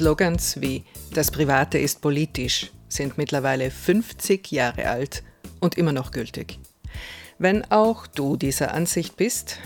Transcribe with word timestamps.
Slogans 0.00 0.62
wie 0.62 0.82
Das 1.12 1.30
Private 1.30 1.76
ist 1.76 2.00
politisch 2.00 2.70
sind 2.88 3.18
mittlerweile 3.18 3.70
50 3.70 4.50
Jahre 4.50 4.88
alt 4.88 5.22
und 5.60 5.76
immer 5.76 5.92
noch 5.92 6.10
gültig. 6.10 6.58
Wenn 7.38 7.70
auch 7.70 8.06
du 8.06 8.38
dieser 8.38 8.72
Ansicht 8.72 9.18
bist, 9.18 9.58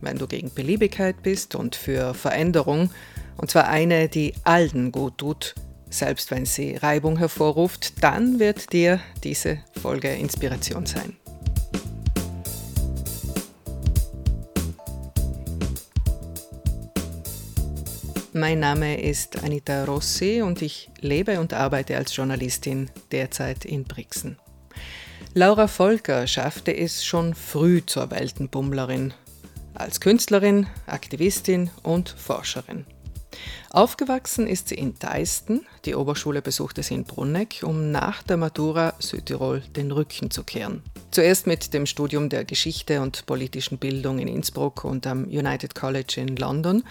wenn 0.00 0.16
du 0.16 0.26
gegen 0.26 0.48
Beliebigkeit 0.48 1.22
bist 1.22 1.54
und 1.54 1.76
für 1.76 2.14
Veränderung, 2.14 2.88
und 3.36 3.50
zwar 3.50 3.68
eine, 3.68 4.08
die 4.08 4.32
allen 4.44 4.92
gut 4.92 5.18
tut, 5.18 5.54
selbst 5.90 6.30
wenn 6.30 6.46
sie 6.46 6.74
Reibung 6.76 7.18
hervorruft, 7.18 8.02
dann 8.02 8.38
wird 8.38 8.72
dir 8.72 8.98
diese 9.22 9.58
Folge 9.78 10.08
Inspiration 10.08 10.86
sein. 10.86 11.18
Mein 18.34 18.60
Name 18.60 18.98
ist 18.98 19.44
Anita 19.44 19.84
Rossi 19.84 20.40
und 20.40 20.62
ich 20.62 20.88
lebe 21.00 21.38
und 21.38 21.52
arbeite 21.52 21.98
als 21.98 22.16
Journalistin 22.16 22.90
derzeit 23.10 23.66
in 23.66 23.84
Brixen. 23.84 24.38
Laura 25.34 25.68
Volker 25.68 26.26
schaffte 26.26 26.74
es 26.74 27.04
schon 27.04 27.34
früh 27.34 27.84
zur 27.84 28.10
Weltenbummlerin, 28.10 29.12
als 29.74 30.00
Künstlerin, 30.00 30.66
Aktivistin 30.86 31.68
und 31.82 32.08
Forscherin. 32.08 32.86
Aufgewachsen 33.68 34.46
ist 34.46 34.68
sie 34.68 34.76
in 34.76 34.98
Deisten, 34.98 35.66
die 35.84 35.94
Oberschule 35.94 36.40
besuchte 36.40 36.82
sie 36.82 36.94
in 36.94 37.04
Brunneck, 37.04 37.60
um 37.62 37.90
nach 37.90 38.22
der 38.22 38.38
Matura 38.38 38.94
Südtirol 38.98 39.62
den 39.76 39.92
Rücken 39.92 40.30
zu 40.30 40.42
kehren. 40.42 40.82
Zuerst 41.10 41.46
mit 41.46 41.74
dem 41.74 41.84
Studium 41.84 42.30
der 42.30 42.44
Geschichte 42.44 43.02
und 43.02 43.26
politischen 43.26 43.76
Bildung 43.78 44.18
in 44.18 44.28
Innsbruck 44.28 44.84
und 44.84 45.06
am 45.06 45.24
United 45.24 45.74
College 45.74 46.14
in 46.16 46.36
London, 46.36 46.84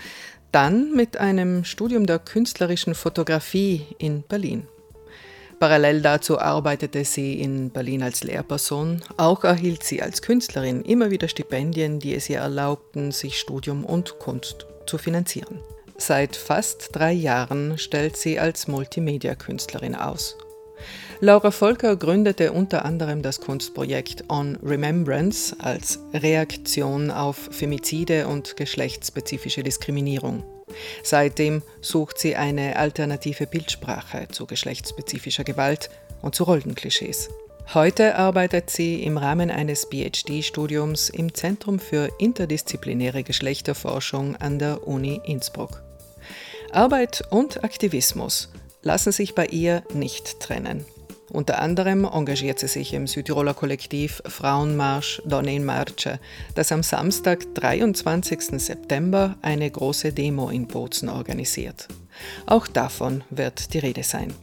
dann 0.51 0.91
mit 0.93 1.17
einem 1.17 1.63
Studium 1.63 2.05
der 2.05 2.19
künstlerischen 2.19 2.95
Fotografie 2.95 3.85
in 3.97 4.23
Berlin. 4.23 4.67
Parallel 5.59 6.01
dazu 6.01 6.39
arbeitete 6.39 7.05
sie 7.05 7.39
in 7.39 7.69
Berlin 7.69 8.01
als 8.01 8.23
Lehrperson. 8.23 9.01
Auch 9.17 9.43
erhielt 9.43 9.83
sie 9.83 10.01
als 10.01 10.23
Künstlerin 10.23 10.81
immer 10.81 11.11
wieder 11.11 11.27
Stipendien, 11.27 11.99
die 11.99 12.15
es 12.15 12.29
ihr 12.29 12.39
erlaubten, 12.39 13.11
sich 13.11 13.39
Studium 13.39 13.85
und 13.85 14.17
Kunst 14.17 14.65
zu 14.87 14.97
finanzieren. 14.97 15.59
Seit 15.97 16.35
fast 16.35 16.89
drei 16.93 17.11
Jahren 17.11 17.77
stellt 17.77 18.17
sie 18.17 18.39
als 18.39 18.67
Multimedia-Künstlerin 18.67 19.93
aus. 19.93 20.35
Laura 21.23 21.51
Volker 21.51 21.95
gründete 21.97 22.51
unter 22.51 22.83
anderem 22.83 23.21
das 23.21 23.39
Kunstprojekt 23.39 24.23
On 24.27 24.57
Remembrance 24.63 25.55
als 25.59 25.99
Reaktion 26.15 27.11
auf 27.11 27.37
Femizide 27.51 28.27
und 28.27 28.57
geschlechtsspezifische 28.57 29.61
Diskriminierung. 29.61 30.43
Seitdem 31.03 31.61
sucht 31.79 32.17
sie 32.17 32.35
eine 32.35 32.75
alternative 32.75 33.45
Bildsprache 33.45 34.29
zu 34.31 34.47
geschlechtsspezifischer 34.47 35.43
Gewalt 35.43 35.91
und 36.23 36.33
zu 36.33 36.43
Rollenklischees. 36.43 37.29
Heute 37.75 38.15
arbeitet 38.15 38.71
sie 38.71 39.03
im 39.03 39.19
Rahmen 39.19 39.51
eines 39.51 39.85
PhD-Studiums 39.91 41.09
im 41.09 41.35
Zentrum 41.35 41.77
für 41.77 42.09
interdisziplinäre 42.17 43.21
Geschlechterforschung 43.21 44.37
an 44.37 44.57
der 44.57 44.87
Uni 44.87 45.21
Innsbruck. 45.23 45.83
Arbeit 46.71 47.21
und 47.29 47.63
Aktivismus 47.63 48.49
lassen 48.81 49.11
sich 49.11 49.35
bei 49.35 49.45
ihr 49.45 49.83
nicht 49.93 50.39
trennen. 50.39 50.83
Unter 51.31 51.61
anderem 51.61 52.03
engagiert 52.03 52.59
sie 52.59 52.67
sich 52.67 52.93
im 52.93 53.07
Südtiroler 53.07 53.53
Kollektiv 53.53 54.21
Frauenmarsch 54.25 55.21
Donne 55.25 55.55
in 55.55 55.63
Marche, 55.63 56.19
das 56.55 56.73
am 56.73 56.83
Samstag, 56.83 57.55
23. 57.55 58.61
September, 58.61 59.37
eine 59.41 59.71
große 59.71 60.11
Demo 60.11 60.49
in 60.49 60.67
Bozen 60.67 61.07
organisiert. 61.07 61.87
Auch 62.47 62.67
davon 62.67 63.23
wird 63.29 63.73
die 63.73 63.79
Rede 63.79 64.03
sein. 64.03 64.33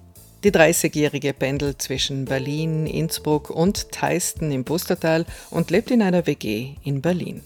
Die 0.44 0.50
30-Jährige 0.50 1.34
pendelt 1.34 1.82
zwischen 1.82 2.24
Berlin, 2.24 2.86
Innsbruck 2.86 3.50
und 3.50 3.92
Theisten 3.92 4.50
im 4.50 4.64
Pustertal 4.64 5.26
und 5.50 5.70
lebt 5.70 5.90
in 5.90 6.00
einer 6.00 6.26
WG 6.26 6.76
in 6.84 7.02
Berlin. 7.02 7.42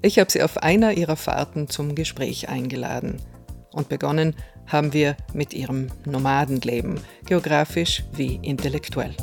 Ich 0.00 0.18
habe 0.18 0.32
sie 0.32 0.42
auf 0.42 0.56
einer 0.56 0.92
ihrer 0.92 1.16
Fahrten 1.16 1.68
zum 1.68 1.94
Gespräch 1.94 2.48
eingeladen 2.48 3.20
und 3.72 3.90
begonnen 3.90 4.34
haben 4.70 4.92
wir 4.92 5.16
mit 5.34 5.52
ihrem 5.52 5.88
Nomadenleben, 6.04 7.00
geografisch 7.26 8.04
wie 8.12 8.38
intellektuell. 8.42 9.14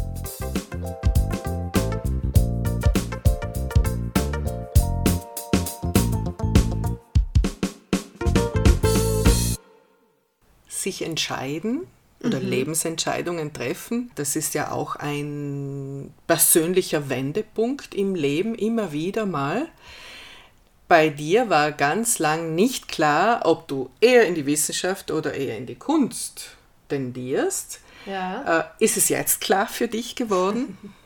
Sich 10.68 11.02
entscheiden 11.02 11.88
oder 12.24 12.40
mhm. 12.40 12.50
Lebensentscheidungen 12.50 13.54
treffen, 13.54 14.12
das 14.16 14.36
ist 14.36 14.54
ja 14.54 14.72
auch 14.72 14.96
ein 14.96 16.14
persönlicher 16.28 17.10
Wendepunkt 17.10 17.96
im 17.96 18.16
Leben 18.16 18.56
immer 18.56 18.92
wieder 18.92 19.26
mal 19.26 19.68
bei 20.88 21.10
dir 21.10 21.50
war 21.50 21.72
ganz 21.72 22.20
lang 22.20 22.56
nicht 22.56 22.88
klar, 22.88 23.42
ob 23.46 23.68
du 23.68 23.90
eher 24.00 24.26
in 24.26 24.36
die 24.36 24.46
Wissenschaft 24.46 25.12
oder 25.12 25.34
eher 25.34 25.58
in 25.58 25.66
die 25.66 25.76
Kunst 25.76 26.52
tendierst. 26.88 27.80
Ja. 28.06 28.60
Äh, 28.80 28.84
ist 28.84 28.98
es 28.98 29.10
jetzt 29.10 29.42
klar 29.42 29.68
für 29.68 29.88
dich 29.88 30.16
geworden? 30.16 30.78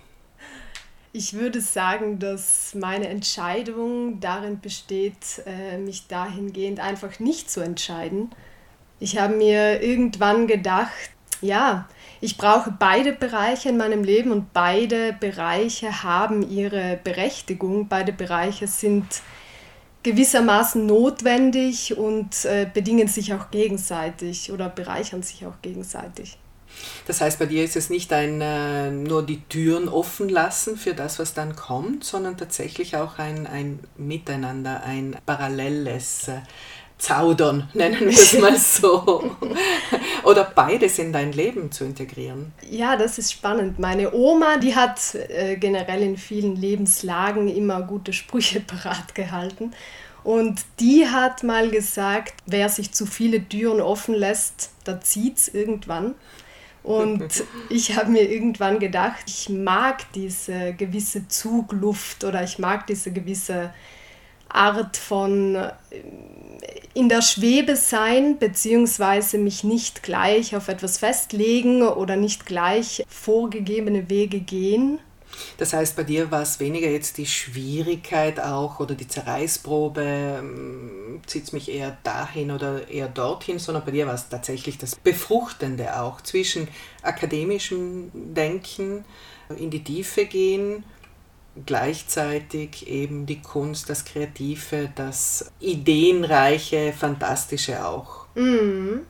Ich 1.14 1.34
würde 1.34 1.60
sagen, 1.60 2.20
dass 2.20 2.74
meine 2.74 3.10
Entscheidung 3.10 4.22
darin 4.22 4.62
besteht, 4.62 5.44
äh, 5.46 5.78
mich 5.78 6.08
dahingehend 6.08 6.80
einfach 6.80 7.20
nicht 7.20 7.52
zu 7.52 7.60
entscheiden. 7.60 8.32
Ich 9.02 9.18
habe 9.18 9.36
mir 9.36 9.82
irgendwann 9.82 10.48
gedacht, 10.48 10.94
ja, 11.42 11.90
ich 12.22 12.38
brauche 12.38 12.72
beide 12.72 13.12
Bereiche 13.12 13.68
in 13.68 13.76
meinem 13.76 14.06
Leben 14.06 14.32
und 14.32 14.54
beide 14.54 15.12
Bereiche 15.12 16.02
haben 16.02 16.50
ihre 16.50 16.98
Berechtigung. 17.04 17.90
Beide 17.90 18.14
Bereiche 18.14 18.68
sind 18.68 19.22
gewissermaßen 20.04 20.86
notwendig 20.86 21.98
und 21.98 22.46
äh, 22.46 22.68
bedingen 22.72 23.08
sich 23.08 23.34
auch 23.34 23.52
gegenseitig 23.52 24.52
oder 24.52 24.70
bereichern 24.70 25.22
sich 25.24 25.46
auch 25.46 25.62
gegenseitig. 25.62 26.38
Das 27.06 27.22
heißt, 27.22 27.38
bei 27.40 27.46
dir 27.46 27.64
ist 27.64 27.76
es 27.76 27.90
nicht 27.90 28.14
ein 28.14 28.42
äh, 28.42 28.92
nur 28.92 29.24
die 29.26 29.42
Türen 29.42 29.90
offen 29.90 30.30
lassen 30.30 30.78
für 30.78 30.94
das, 30.94 31.20
was 31.20 31.34
dann 31.34 31.56
kommt, 31.56 32.04
sondern 32.04 32.38
tatsächlich 32.38 32.96
auch 32.96 33.20
ein, 33.20 33.46
ein 33.46 33.80
Miteinander, 33.98 34.84
ein 34.84 35.18
paralleles 35.26 36.30
äh, 36.30 36.42
Zaudern, 37.02 37.68
nennen 37.74 38.00
wir 38.00 38.10
es 38.10 38.34
mal 38.40 38.56
so. 38.56 39.36
Oder 40.24 40.44
beides 40.44 41.00
in 41.00 41.12
dein 41.12 41.32
Leben 41.32 41.72
zu 41.72 41.84
integrieren. 41.84 42.54
Ja, 42.70 42.96
das 42.96 43.18
ist 43.18 43.32
spannend. 43.34 43.80
Meine 43.80 44.14
Oma, 44.14 44.58
die 44.58 44.76
hat 44.76 45.16
äh, 45.16 45.56
generell 45.58 46.04
in 46.04 46.16
vielen 46.16 46.56
Lebenslagen 46.56 47.48
immer 47.48 47.82
gute 47.82 48.14
Sprüche 48.14 48.60
parat 48.62 49.16
gehalten. 49.16 49.72
Und 50.24 50.62
die 50.80 51.08
hat 51.08 51.42
mal 51.42 51.72
gesagt, 51.72 52.36
wer 52.46 52.70
sich 52.70 52.92
zu 52.92 53.08
viele 53.08 53.50
Türen 53.50 53.82
offen 53.82 54.14
lässt, 54.14 54.70
da 54.84 55.02
zieht 55.02 55.38
es 55.38 55.48
irgendwann. 55.48 56.14
Und 56.84 57.44
ich 57.70 57.98
habe 57.98 58.12
mir 58.12 58.30
irgendwann 58.30 58.78
gedacht, 58.78 59.24
ich 59.26 59.50
mag 59.50 60.06
diese 60.14 60.74
gewisse 60.74 61.28
Zugluft 61.28 62.24
oder 62.24 62.44
ich 62.44 62.60
mag 62.60 62.86
diese 62.86 63.12
gewisse 63.12 63.74
Art 64.56 64.98
von 64.98 65.56
äh, 65.56 65.72
in 66.94 67.10
der 67.10 67.22
Schwebe 67.22 67.76
sein, 67.76 68.38
beziehungsweise 68.38 69.38
mich 69.38 69.64
nicht 69.64 70.04
gleich 70.04 70.56
auf 70.56 70.68
etwas 70.68 70.98
festlegen 70.98 71.84
oder 71.84 72.18
nicht 72.18 72.46
gleich 72.46 73.04
vorgegebene 73.08 74.10
Wege 74.10 74.40
gehen. 74.40 75.00
Das 75.58 75.72
heißt, 75.72 75.96
bei 75.96 76.04
dir 76.04 76.30
war 76.30 76.42
es 76.42 76.60
weniger 76.60 76.90
jetzt 76.90 77.18
die 77.18 77.26
Schwierigkeit 77.26 78.40
auch 78.40 78.82
oder 78.82 78.96
die 78.96 79.08
Zerreißprobe, 79.08 80.04
ähm, 80.04 81.22
zieht 81.26 81.46
es 81.46 81.54
mich 81.54 81.72
eher 81.72 81.98
dahin 82.04 82.52
oder 82.52 82.90
eher 82.90 83.08
dorthin, 83.08 83.58
sondern 83.58 83.86
bei 83.86 83.92
dir 83.92 84.08
war 84.08 84.16
es 84.16 84.28
tatsächlich 84.28 84.78
das 84.78 84.96
Befruchtende 84.96 86.00
auch 86.00 86.20
zwischen 86.22 86.68
akademischem 87.02 88.12
Denken, 88.14 89.06
in 89.58 89.70
die 89.70 89.84
Tiefe 89.84 90.26
gehen 90.26 90.84
gleichzeitig 91.66 92.88
eben 92.88 93.26
die 93.26 93.42
Kunst, 93.42 93.90
das 93.90 94.06
Kreative, 94.06 94.90
das 94.96 95.52
Ideenreiche, 95.60 96.94
Fantastische 96.94 97.86
auch. 97.86 98.26
Mhm. 98.36 99.02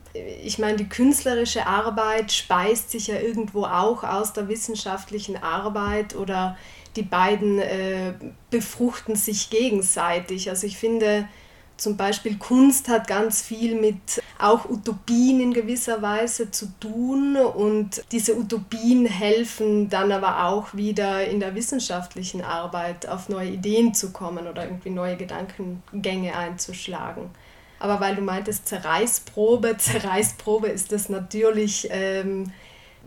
Ich 0.42 0.58
meine, 0.58 0.76
die 0.76 0.88
künstlerische 0.88 1.66
Arbeit 1.66 2.32
speist 2.32 2.90
sich 2.90 3.06
ja 3.06 3.20
irgendwo 3.20 3.64
auch 3.64 4.02
aus 4.02 4.32
der 4.32 4.48
wissenschaftlichen 4.48 5.36
Arbeit 5.36 6.16
oder 6.16 6.56
die 6.96 7.02
beiden 7.02 7.58
äh, 7.58 8.14
befruchten 8.50 9.14
sich 9.14 9.48
gegenseitig. 9.48 10.50
Also 10.50 10.66
ich 10.66 10.76
finde, 10.76 11.28
zum 11.76 11.96
Beispiel 11.96 12.38
Kunst 12.38 12.88
hat 12.88 13.08
ganz 13.08 13.42
viel 13.42 13.74
mit 13.80 14.22
auch 14.38 14.68
Utopien 14.68 15.40
in 15.40 15.52
gewisser 15.52 16.02
Weise 16.02 16.50
zu 16.50 16.66
tun 16.78 17.36
und 17.36 18.04
diese 18.12 18.36
Utopien 18.36 19.06
helfen 19.06 19.88
dann 19.88 20.12
aber 20.12 20.46
auch 20.46 20.74
wieder 20.74 21.26
in 21.26 21.40
der 21.40 21.54
wissenschaftlichen 21.54 22.42
Arbeit 22.42 23.08
auf 23.08 23.28
neue 23.28 23.50
Ideen 23.50 23.94
zu 23.94 24.12
kommen 24.12 24.46
oder 24.46 24.64
irgendwie 24.64 24.90
neue 24.90 25.16
Gedankengänge 25.16 26.36
einzuschlagen. 26.36 27.30
Aber 27.78 27.98
weil 27.98 28.14
du 28.14 28.22
meintest 28.22 28.68
Zerreißprobe, 28.68 29.76
Zerreißprobe 29.78 30.68
ist 30.68 30.92
das 30.92 31.08
natürlich 31.08 31.88
ähm, 31.90 32.52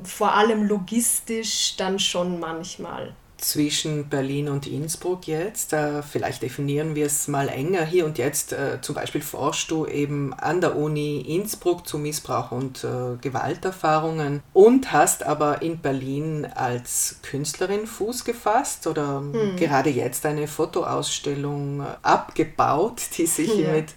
vor 0.04 0.34
allem 0.34 0.68
logistisch 0.68 1.76
dann 1.78 2.00
schon 2.00 2.40
manchmal 2.40 3.14
zwischen 3.46 4.10
Berlin 4.10 4.50
und 4.50 4.66
Innsbruck 4.66 5.28
jetzt. 5.28 5.72
Äh, 5.72 6.02
vielleicht 6.02 6.42
definieren 6.42 6.96
wir 6.96 7.06
es 7.06 7.28
mal 7.28 7.48
enger. 7.48 7.86
Hier 7.86 8.06
und 8.06 8.18
jetzt 8.18 8.54
äh, 8.54 8.80
zum 8.82 8.96
Beispiel 8.96 9.22
forschst 9.22 9.70
du 9.70 9.86
eben 9.86 10.34
an 10.34 10.62
der 10.62 10.76
Uni 10.76 11.22
Innsbruck 11.22 11.88
zu 11.88 12.00
Missbrauch 12.00 12.52
und 12.52 12.84
äh, 12.84 13.18
Gewalterfahrungen 13.22 14.42
und 14.52 14.92
hast 14.92 15.24
aber 15.24 15.62
in 15.62 15.78
Berlin 15.78 16.48
als 16.56 17.20
Künstlerin 17.22 17.86
Fuß 17.86 18.26
gefasst 18.26 18.88
oder 18.88 19.20
hm. 19.20 19.56
gerade 19.58 19.92
jetzt 19.92 20.26
eine 20.26 20.48
Fotoausstellung 20.48 21.86
abgebaut, 22.02 23.02
die 23.18 23.28
sich 23.28 23.56
ja. 23.56 23.72
mit 23.74 23.94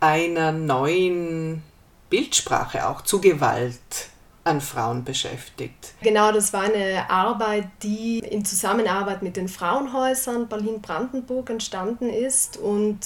einer 0.00 0.50
neuen 0.52 1.62
Bildsprache 2.08 2.88
auch 2.88 3.02
zu 3.02 3.20
Gewalt 3.20 4.08
an 4.44 4.60
Frauen 4.60 5.04
beschäftigt. 5.04 5.94
Genau, 6.02 6.32
das 6.32 6.52
war 6.52 6.62
eine 6.62 7.10
Arbeit, 7.10 7.68
die 7.82 8.18
in 8.20 8.44
Zusammenarbeit 8.44 9.22
mit 9.22 9.36
den 9.36 9.48
Frauenhäusern 9.48 10.48
Berlin-Brandenburg 10.48 11.50
entstanden 11.50 12.08
ist 12.08 12.56
und 12.56 13.00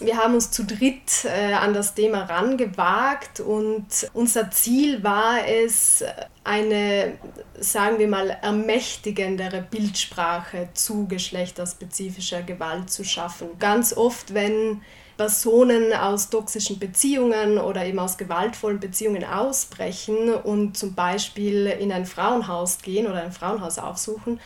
wir 0.00 0.16
haben 0.16 0.34
uns 0.34 0.50
zu 0.50 0.64
dritt 0.64 1.24
äh, 1.24 1.52
an 1.52 1.72
das 1.72 1.94
Thema 1.94 2.24
rangewagt 2.24 3.40
und 3.40 3.86
unser 4.12 4.50
Ziel 4.50 5.02
war 5.04 5.46
es, 5.46 6.04
eine, 6.42 7.16
sagen 7.58 7.98
wir 7.98 8.08
mal, 8.08 8.30
ermächtigendere 8.42 9.62
Bildsprache 9.62 10.68
zu 10.74 11.06
geschlechterspezifischer 11.06 12.42
Gewalt 12.42 12.90
zu 12.90 13.04
schaffen. 13.04 13.48
Ganz 13.58 13.96
oft, 13.96 14.34
wenn 14.34 14.82
Personen 15.16 15.92
aus 15.92 16.30
toxischen 16.30 16.78
Beziehungen 16.78 17.58
oder 17.58 17.84
eben 17.84 17.98
aus 17.98 18.16
gewaltvollen 18.16 18.80
Beziehungen 18.80 19.24
ausbrechen 19.24 20.34
und 20.34 20.76
zum 20.76 20.94
Beispiel 20.94 21.66
in 21.66 21.92
ein 21.92 22.06
Frauenhaus 22.06 22.78
gehen 22.82 23.06
oder 23.06 23.22
ein 23.22 23.32
Frauenhaus 23.32 23.78
aufsuchen, 23.78 24.40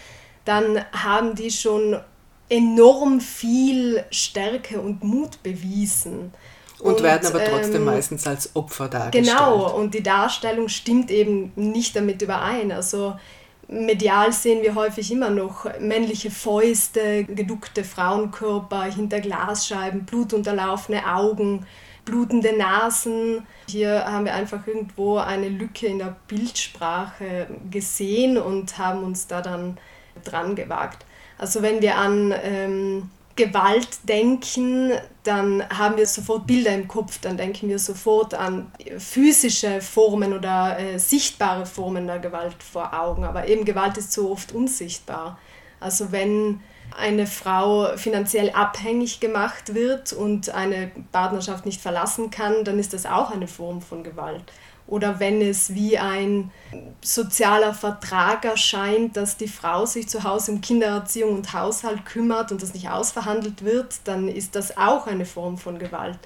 dann 0.45 0.85
haben 0.93 1.35
die 1.35 1.51
schon 1.51 1.99
enorm 2.49 3.21
viel 3.21 4.05
Stärke 4.11 4.81
und 4.81 5.03
Mut 5.05 5.43
bewiesen. 5.43 6.33
Und, 6.79 6.95
und 6.95 7.03
werden 7.03 7.27
aber 7.27 7.45
trotzdem 7.45 7.77
ähm, 7.77 7.85
meistens 7.85 8.27
als 8.27 8.55
Opfer 8.55 8.89
dargestellt. 8.89 9.27
Genau, 9.27 9.75
und 9.75 9.95
die 9.95 10.03
Darstellung 10.03 10.69
stimmt 10.69 11.11
eben 11.11 11.53
nicht 11.57 11.97
damit 11.97 12.23
überein. 12.23 12.71
Also 12.71 13.17
medial 13.69 14.33
sehen 14.33 14.63
wir 14.63 14.75
häufig 14.75 15.13
immer 15.13 15.31
noch 15.31 15.67
männliche 15.79 16.31
Fäuste, 16.31 17.25
geduckte 17.25 17.85
Frauenkörper 17.85 18.85
hinter 18.85 19.21
Glasscheiben, 19.21 20.05
blutunterlaufene 20.05 21.15
Augen, 21.15 21.67
blutende 22.05 22.57
Nasen. 22.57 23.47
Hier 23.69 24.05
haben 24.07 24.25
wir 24.25 24.35
einfach 24.35 24.67
irgendwo 24.67 25.19
eine 25.19 25.49
Lücke 25.49 25.87
in 25.87 25.99
der 25.99 26.17
Bildsprache 26.27 27.47
gesehen 27.71 28.39
und 28.39 28.79
haben 28.79 29.05
uns 29.05 29.27
da 29.27 29.43
dann 29.43 29.79
dran 30.25 30.57
gewagt. 30.57 31.05
Also 31.37 31.63
wenn 31.63 31.83
wir 31.83 31.97
an 31.97 32.35
ähm, 32.43 33.11
Gewalt 33.39 33.89
denken, 34.03 34.93
dann 35.23 35.63
haben 35.71 35.97
wir 35.97 36.07
sofort 36.07 36.45
Bilder 36.49 36.75
im 36.75 36.89
Kopf, 36.89 37.21
dann 37.21 37.37
denken 37.37 37.69
wir 37.69 37.79
sofort 37.79 38.35
an 38.35 38.73
physische 38.99 39.81
Formen 39.81 40.33
oder 40.33 40.77
äh, 40.77 40.99
sichtbare 40.99 41.65
Formen 41.65 42.09
der 42.09 42.19
Gewalt 42.19 42.61
vor 42.61 42.93
Augen. 42.93 43.23
Aber 43.23 43.47
eben 43.47 43.65
Gewalt 43.65 43.97
ist 43.97 44.13
so 44.13 44.33
oft 44.33 44.51
unsichtbar. 44.51 45.39
Also 45.79 46.11
wenn 46.11 46.61
eine 46.99 47.29
Frau 47.29 47.97
finanziell 47.97 48.51
abhängig 48.51 49.21
gemacht 49.21 49.73
wird 49.75 50.13
und 50.13 50.51
eine 50.51 50.91
Partnerschaft 51.13 51.65
nicht 51.65 51.81
verlassen 51.81 52.31
kann, 52.31 52.65
dann 52.65 52.81
ist 52.81 52.93
das 52.93 53.07
auch 53.07 53.31
eine 53.31 53.47
Form 53.47 53.81
von 53.81 54.03
Gewalt 54.03 54.43
oder 54.89 55.21
wenn 55.21 55.41
es 55.43 55.75
wie 55.75 55.99
ein 55.99 56.51
sozialer 57.03 57.75
Vertrag 57.75 58.45
erscheint, 58.45 59.17
dass 59.17 59.37
die 59.37 59.47
Frau 59.47 59.87
sich 59.87 60.09
zu 60.09 60.25
Hause 60.25 60.53
um 60.53 60.61
Kindererziehung 60.61 61.37
und 61.37 61.53
Haushalt 61.53 62.07
kümmert 62.07 62.51
und 62.51 62.63
das 62.63 62.75
nicht 62.75 62.89
ausverhandelt 62.89 63.65
wird, 63.65 63.97
dann 64.05 64.29
ist 64.29 64.57
das 64.57 64.77
auch 64.77 65.07
eine 65.07 65.27
Form 65.27 65.59
von 65.59 65.79
Gewalt. 65.79 66.19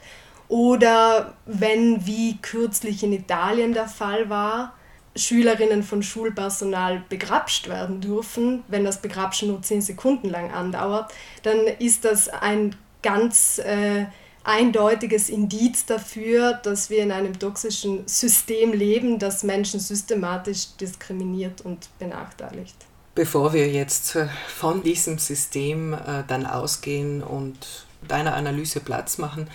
Oder 0.49 1.35
wenn, 1.45 2.07
wie 2.07 2.39
kürzlich 2.41 3.03
in 3.03 3.13
Italien 3.13 3.75
der 3.75 3.89
Fall 3.89 4.31
war, 4.31 4.75
Schülerinnen 5.17 5.83
von 5.83 6.03
Schulpersonal 6.03 7.03
begrapscht 7.09 7.69
werden 7.69 8.01
dürfen, 8.01 8.63
wenn 8.69 8.85
das 8.85 9.03
Begrapschen 9.03 9.49
nur 9.49 9.63
zehn 9.63 9.83
Sekunden 9.83 10.31
lang 10.31 10.53
andauert, 10.53 11.13
dann 11.43 11.59
ist 11.79 12.05
das 12.05 12.29
ein 12.29 12.77
ganz 13.03 13.59
äh, 13.59 14.07
eindeutiges 14.45 15.29
Indiz 15.29 15.87
dafür, 15.87 16.55
dass 16.55 16.91
wir 16.91 17.03
in 17.03 17.13
einem 17.13 17.39
toxischen 17.39 18.07
System 18.07 18.73
leben, 18.73 19.19
das 19.19 19.43
Menschen 19.43 19.81
systematisch 19.81 20.77
diskriminiert 20.81 21.61
und 21.63 21.89
benachteiligt. 21.99 22.77
Bevor 23.15 23.53
wir 23.53 23.69
jetzt 23.69 24.17
äh, 24.17 24.29
von 24.49 24.83
diesem 24.83 25.19
System 25.19 25.93
äh, 25.93 26.25
dann 26.27 26.47
ausgehen 26.47 27.23
und 27.23 27.87
deiner 28.09 28.35
Analyse 28.35 28.81
Platz 28.81 29.19
machen, 29.19 29.49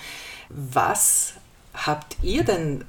was 0.49 1.33
habt 1.73 2.17
ihr 2.21 2.43
denn 2.43 2.85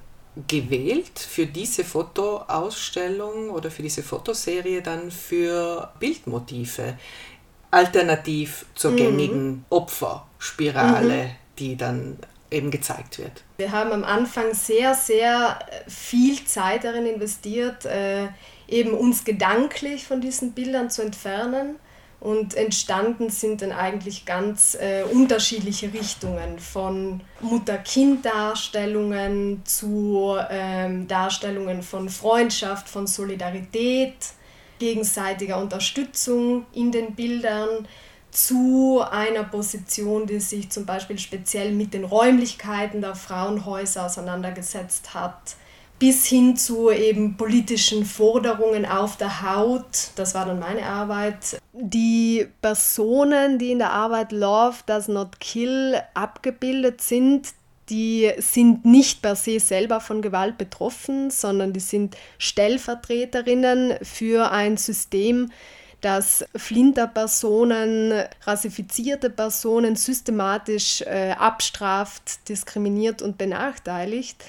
gewählt 0.46 1.18
für 1.18 1.46
diese 1.46 1.84
Fotoausstellung 1.84 3.50
oder 3.50 3.70
für 3.70 3.82
diese 3.82 4.02
Fotoserie 4.02 4.82
dann 4.82 5.10
für 5.10 5.90
Bildmotive? 5.98 6.96
Alternativ 7.70 8.64
zur 8.74 8.92
mhm. 8.92 8.96
gängigen 8.96 9.64
Opferspirale, 9.68 11.24
mhm 11.24 11.47
die 11.58 11.76
dann 11.76 12.18
eben 12.50 12.70
gezeigt 12.70 13.18
wird. 13.18 13.44
Wir 13.58 13.72
haben 13.72 13.92
am 13.92 14.04
Anfang 14.04 14.54
sehr, 14.54 14.94
sehr 14.94 15.58
viel 15.86 16.42
Zeit 16.44 16.84
darin 16.84 17.04
investiert, 17.06 17.84
äh, 17.84 18.28
eben 18.68 18.92
uns 18.92 19.24
gedanklich 19.24 20.06
von 20.06 20.20
diesen 20.20 20.52
Bildern 20.52 20.90
zu 20.90 21.02
entfernen. 21.02 21.76
Und 22.20 22.54
entstanden 22.54 23.30
sind 23.30 23.62
dann 23.62 23.70
eigentlich 23.70 24.24
ganz 24.24 24.74
äh, 24.74 25.04
unterschiedliche 25.04 25.92
Richtungen, 25.92 26.58
von 26.58 27.20
Mutter-Kind-Darstellungen 27.40 29.62
zu 29.64 30.36
ähm, 30.50 31.06
Darstellungen 31.06 31.82
von 31.82 32.08
Freundschaft, 32.08 32.88
von 32.88 33.06
Solidarität, 33.06 34.16
gegenseitiger 34.80 35.58
Unterstützung 35.58 36.66
in 36.72 36.90
den 36.90 37.14
Bildern 37.14 37.86
zu 38.30 39.02
einer 39.10 39.44
Position, 39.44 40.26
die 40.26 40.40
sich 40.40 40.70
zum 40.70 40.86
Beispiel 40.86 41.18
speziell 41.18 41.72
mit 41.72 41.94
den 41.94 42.04
Räumlichkeiten 42.04 43.00
der 43.00 43.14
Frauenhäuser 43.14 44.06
auseinandergesetzt 44.06 45.14
hat, 45.14 45.56
bis 45.98 46.26
hin 46.26 46.56
zu 46.56 46.90
eben 46.90 47.36
politischen 47.36 48.04
Forderungen 48.04 48.86
auf 48.86 49.16
der 49.16 49.42
Haut. 49.42 50.10
Das 50.16 50.34
war 50.34 50.46
dann 50.46 50.58
meine 50.58 50.84
Arbeit. 50.84 51.58
Die 51.72 52.46
Personen, 52.60 53.58
die 53.58 53.72
in 53.72 53.78
der 53.78 53.92
Arbeit 53.92 54.32
Love 54.32 54.76
Does 54.86 55.08
Not 55.08 55.40
Kill 55.40 56.00
abgebildet 56.14 57.00
sind, 57.00 57.48
die 57.90 58.30
sind 58.38 58.84
nicht 58.84 59.22
per 59.22 59.34
se 59.34 59.60
selber 59.60 60.00
von 60.00 60.20
Gewalt 60.20 60.58
betroffen, 60.58 61.30
sondern 61.30 61.72
die 61.72 61.80
sind 61.80 62.16
Stellvertreterinnen 62.38 63.94
für 64.02 64.50
ein 64.50 64.76
System, 64.76 65.50
dass 66.00 66.44
Flinterpersonen, 66.54 68.24
rassifizierte 68.44 69.30
Personen 69.30 69.96
systematisch 69.96 71.02
äh, 71.02 71.32
abstraft, 71.32 72.48
diskriminiert 72.48 73.20
und 73.22 73.38
benachteiligt. 73.38 74.44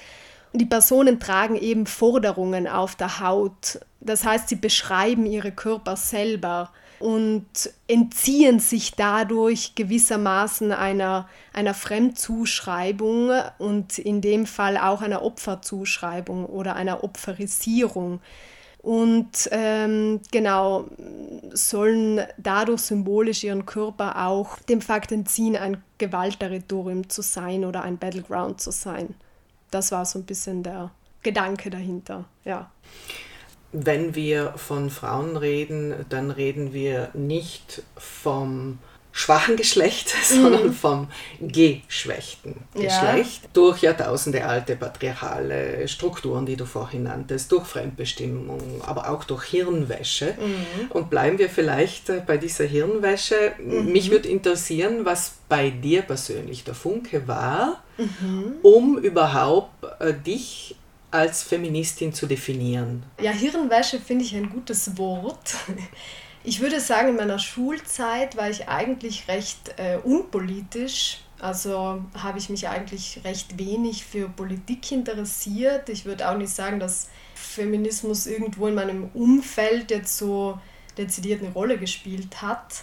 Und 0.53 0.59
die 0.59 0.65
Personen 0.65 1.19
tragen 1.19 1.55
eben 1.55 1.85
Forderungen 1.85 2.67
auf 2.67 2.95
der 2.95 3.19
Haut. 3.19 3.79
Das 3.99 4.25
heißt, 4.25 4.49
sie 4.49 4.55
beschreiben 4.55 5.25
ihre 5.25 5.51
Körper 5.51 5.95
selber 5.95 6.71
und 6.99 7.45
entziehen 7.87 8.59
sich 8.59 8.93
dadurch 8.95 9.73
gewissermaßen 9.75 10.71
einer, 10.71 11.29
einer 11.53 11.73
Fremdzuschreibung 11.73 13.31
und 13.57 13.97
in 13.99 14.21
dem 14.21 14.45
Fall 14.45 14.77
auch 14.77 15.01
einer 15.01 15.23
Opferzuschreibung 15.23 16.45
oder 16.45 16.75
einer 16.75 17.03
Opferisierung 17.03 18.19
und 18.81 19.49
ähm, 19.51 20.21
genau 20.31 20.85
sollen 21.51 22.21
dadurch 22.37 22.81
symbolisch 22.81 23.43
ihren 23.43 23.65
Körper 23.65 24.25
auch 24.27 24.59
dem 24.59 24.81
Fakt 24.81 25.11
entziehen, 25.11 25.57
ein 25.57 25.83
Gewaltterritorium 25.97 27.09
zu 27.09 27.21
sein 27.21 27.65
oder 27.65 27.83
ein 27.83 27.97
Battleground 27.97 28.61
zu 28.61 28.71
sein. 28.71 29.15
Das 29.69 29.91
war 29.91 30.05
so 30.05 30.19
ein 30.19 30.25
bisschen 30.25 30.63
der 30.63 30.91
Gedanke 31.23 31.69
dahinter, 31.69 32.25
ja. 32.45 32.71
Wenn 33.71 34.15
wir 34.15 34.53
von 34.55 34.89
Frauen 34.89 35.37
reden, 35.37 36.05
dann 36.09 36.31
reden 36.31 36.73
wir 36.73 37.09
nicht 37.13 37.83
vom 37.97 38.79
schwachen 39.11 39.55
Geschlecht, 39.55 40.13
sondern 40.23 40.67
mhm. 40.67 40.73
vom 40.73 41.07
geschwächten 41.39 42.55
Geschlecht 42.73 43.43
ja. 43.43 43.49
durch 43.53 43.81
Jahrtausende 43.81 44.45
alte 44.45 44.75
patriarchale 44.75 45.87
Strukturen, 45.87 46.45
die 46.45 46.55
du 46.55 46.65
vorhin 46.65 47.03
nanntest, 47.03 47.51
durch 47.51 47.65
Fremdbestimmung, 47.65 48.81
aber 48.85 49.09
auch 49.09 49.23
durch 49.23 49.45
Hirnwäsche. 49.45 50.35
Mhm. 50.39 50.91
Und 50.91 51.09
bleiben 51.09 51.37
wir 51.37 51.49
vielleicht 51.49 52.09
äh, 52.09 52.21
bei 52.25 52.37
dieser 52.37 52.65
Hirnwäsche. 52.65 53.53
Mhm. 53.57 53.91
Mich 53.91 54.11
würde 54.11 54.29
interessieren, 54.29 55.05
was 55.05 55.33
bei 55.49 55.69
dir 55.69 56.03
persönlich 56.03 56.63
der 56.63 56.75
Funke 56.75 57.27
war, 57.27 57.83
mhm. 57.97 58.55
um 58.61 58.97
überhaupt 58.97 59.85
äh, 59.99 60.13
dich 60.13 60.75
als 61.11 61.43
Feministin 61.43 62.13
zu 62.13 62.27
definieren? 62.27 63.03
Ja, 63.19 63.31
Hirnwäsche 63.31 63.99
finde 63.99 64.25
ich 64.25 64.35
ein 64.35 64.49
gutes 64.49 64.97
Wort. 64.97 65.55
Ich 66.49 66.61
würde 66.61 66.79
sagen, 66.79 67.09
in 67.09 67.15
meiner 67.15 67.37
Schulzeit 67.37 68.35
war 68.35 68.49
ich 68.49 68.67
eigentlich 68.67 69.27
recht 69.27 69.75
äh, 69.77 69.97
unpolitisch. 70.03 71.19
Also 71.39 72.03
habe 72.17 72.39
ich 72.39 72.49
mich 72.49 72.67
eigentlich 72.67 73.21
recht 73.23 73.59
wenig 73.59 74.03
für 74.03 74.27
Politik 74.29 74.91
interessiert. 74.91 75.89
Ich 75.89 76.05
würde 76.05 76.27
auch 76.27 76.35
nicht 76.35 76.49
sagen, 76.49 76.79
dass 76.79 77.09
Feminismus 77.35 78.25
irgendwo 78.25 78.65
in 78.65 78.73
meinem 78.73 79.11
Umfeld 79.13 79.91
jetzt 79.91 80.17
so 80.17 80.59
dezidiert 80.97 81.43
eine 81.43 81.53
Rolle 81.53 81.77
gespielt 81.77 82.41
hat. 82.41 82.81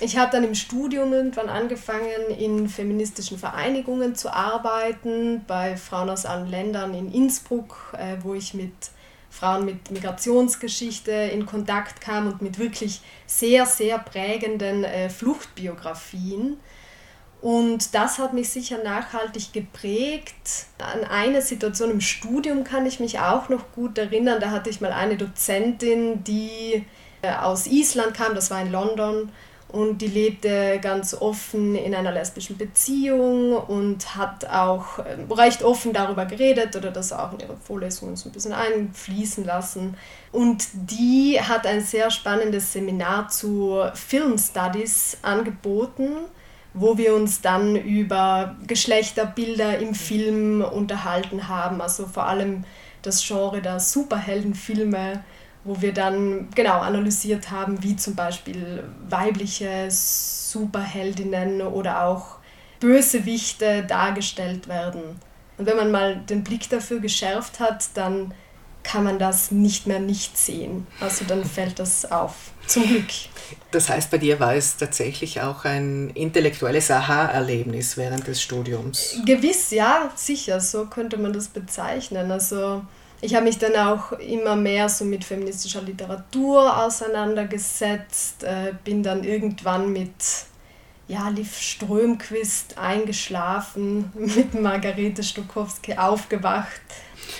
Ich 0.00 0.16
habe 0.16 0.32
dann 0.32 0.44
im 0.44 0.54
Studium 0.54 1.12
irgendwann 1.12 1.50
angefangen, 1.50 2.30
in 2.38 2.66
feministischen 2.66 3.36
Vereinigungen 3.36 4.14
zu 4.14 4.32
arbeiten, 4.32 5.44
bei 5.46 5.76
Frauen 5.76 6.08
aus 6.08 6.24
allen 6.24 6.48
Ländern 6.48 6.94
in 6.94 7.12
Innsbruck, 7.12 7.92
äh, 7.92 8.16
wo 8.22 8.32
ich 8.32 8.54
mit 8.54 8.72
Frauen 9.32 9.64
mit 9.64 9.90
Migrationsgeschichte 9.90 11.10
in 11.10 11.46
Kontakt 11.46 12.02
kam 12.02 12.26
und 12.26 12.42
mit 12.42 12.58
wirklich 12.58 13.00
sehr, 13.26 13.64
sehr 13.64 13.98
prägenden 13.98 14.84
äh, 14.84 15.08
Fluchtbiografien. 15.08 16.58
Und 17.40 17.94
das 17.94 18.18
hat 18.18 18.34
mich 18.34 18.50
sicher 18.50 18.84
nachhaltig 18.84 19.52
geprägt. 19.52 20.66
An 20.78 21.02
eine 21.04 21.40
Situation 21.40 21.90
im 21.90 22.00
Studium 22.00 22.62
kann 22.62 22.86
ich 22.86 23.00
mich 23.00 23.18
auch 23.18 23.48
noch 23.48 23.72
gut 23.72 23.98
erinnern. 23.98 24.38
Da 24.38 24.50
hatte 24.50 24.70
ich 24.70 24.80
mal 24.80 24.92
eine 24.92 25.16
Dozentin, 25.16 26.22
die 26.22 26.84
äh, 27.22 27.32
aus 27.32 27.66
Island 27.66 28.14
kam, 28.14 28.34
das 28.34 28.50
war 28.50 28.60
in 28.60 28.70
London 28.70 29.30
und 29.72 30.02
die 30.02 30.06
lebte 30.06 30.78
ganz 30.82 31.14
offen 31.14 31.74
in 31.74 31.94
einer 31.94 32.12
lesbischen 32.12 32.58
Beziehung 32.58 33.56
und 33.56 34.14
hat 34.14 34.44
auch 34.44 34.98
ähm, 34.98 35.32
recht 35.32 35.62
offen 35.62 35.94
darüber 35.94 36.26
geredet 36.26 36.76
oder 36.76 36.90
das 36.90 37.12
auch 37.12 37.32
in 37.32 37.40
ihren 37.40 37.56
Vorlesungen 37.58 38.16
so 38.16 38.28
ein 38.28 38.32
bisschen 38.32 38.52
einfließen 38.52 39.44
lassen. 39.44 39.96
Und 40.30 40.66
die 40.74 41.40
hat 41.40 41.66
ein 41.66 41.80
sehr 41.80 42.10
spannendes 42.10 42.74
Seminar 42.74 43.28
zu 43.28 43.80
Film 43.94 44.36
Studies 44.36 45.16
angeboten, 45.22 46.10
wo 46.74 46.98
wir 46.98 47.14
uns 47.14 47.40
dann 47.40 47.74
über 47.74 48.56
Geschlechterbilder 48.66 49.78
im 49.78 49.94
Film 49.94 50.62
unterhalten 50.62 51.48
haben, 51.48 51.80
also 51.80 52.06
vor 52.06 52.26
allem 52.26 52.64
das 53.00 53.26
Genre 53.26 53.62
der 53.62 53.80
Superheldenfilme 53.80 55.24
wo 55.64 55.80
wir 55.80 55.92
dann 55.92 56.48
genau 56.54 56.80
analysiert 56.80 57.50
haben, 57.50 57.82
wie 57.82 57.96
zum 57.96 58.14
Beispiel 58.14 58.84
weibliche 59.08 59.88
Superheldinnen 59.90 61.62
oder 61.62 62.04
auch 62.04 62.38
Bösewichte 62.80 63.84
dargestellt 63.84 64.68
werden. 64.68 65.02
Und 65.58 65.66
wenn 65.66 65.76
man 65.76 65.90
mal 65.90 66.16
den 66.16 66.42
Blick 66.42 66.68
dafür 66.68 66.98
geschärft 66.98 67.60
hat, 67.60 67.90
dann 67.94 68.34
kann 68.82 69.04
man 69.04 69.18
das 69.18 69.52
nicht 69.52 69.86
mehr 69.86 70.00
nicht 70.00 70.36
sehen. 70.36 70.86
Also 71.00 71.24
dann 71.24 71.44
fällt 71.44 71.78
das 71.78 72.10
auf. 72.10 72.50
Zum 72.66 72.84
Glück. 72.84 73.06
Das 73.70 73.88
heißt, 73.88 74.10
bei 74.10 74.18
dir 74.18 74.40
war 74.40 74.54
es 74.54 74.76
tatsächlich 74.76 75.40
auch 75.40 75.64
ein 75.64 76.10
intellektuelles 76.10 76.90
Aha-Erlebnis 76.90 77.96
während 77.96 78.26
des 78.26 78.42
Studiums? 78.42 79.16
Gewiss, 79.24 79.70
ja, 79.70 80.10
sicher, 80.16 80.58
so 80.60 80.86
könnte 80.86 81.16
man 81.18 81.32
das 81.32 81.48
bezeichnen. 81.48 82.30
Also 82.30 82.82
ich 83.22 83.36
habe 83.36 83.44
mich 83.44 83.56
dann 83.56 83.76
auch 83.76 84.12
immer 84.12 84.56
mehr 84.56 84.88
so 84.88 85.04
mit 85.04 85.24
feministischer 85.24 85.80
Literatur 85.80 86.84
auseinandergesetzt, 86.84 88.42
äh, 88.42 88.74
bin 88.84 89.04
dann 89.04 89.22
irgendwann 89.22 89.92
mit 89.92 90.10
ja, 91.06 91.28
Liv 91.28 91.56
Strömquist 91.56 92.78
eingeschlafen, 92.78 94.10
mit 94.14 94.60
Margarete 94.60 95.22
Stokowski 95.22 95.94
aufgewacht. 95.94 96.80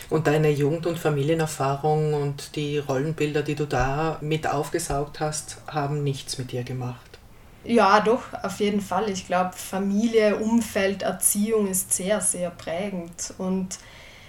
Und 0.09 0.29
deine 0.29 0.51
Jugend- 0.51 0.87
und 0.87 1.01
Familienerfahrung 1.01 2.15
und 2.15 2.55
die 2.55 2.79
Rollenbilder, 2.79 3.43
die 3.43 3.57
du 3.57 3.67
da 3.67 4.19
mit 4.21 4.47
aufgesaugt 4.47 5.19
hast, 5.19 5.59
haben 5.67 6.05
nichts 6.05 6.39
mit 6.39 6.53
dir 6.53 6.63
gemacht? 6.63 7.19
Ja, 7.65 8.01
doch, 8.01 8.23
auf 8.43 8.61
jeden 8.61 8.81
Fall. 8.81 9.11
Ich 9.11 9.27
glaube, 9.27 9.53
Familie, 9.57 10.37
Umfeld, 10.37 11.03
Erziehung 11.03 11.67
ist 11.67 11.93
sehr, 11.93 12.21
sehr 12.21 12.51
prägend. 12.51 13.35
Und 13.39 13.79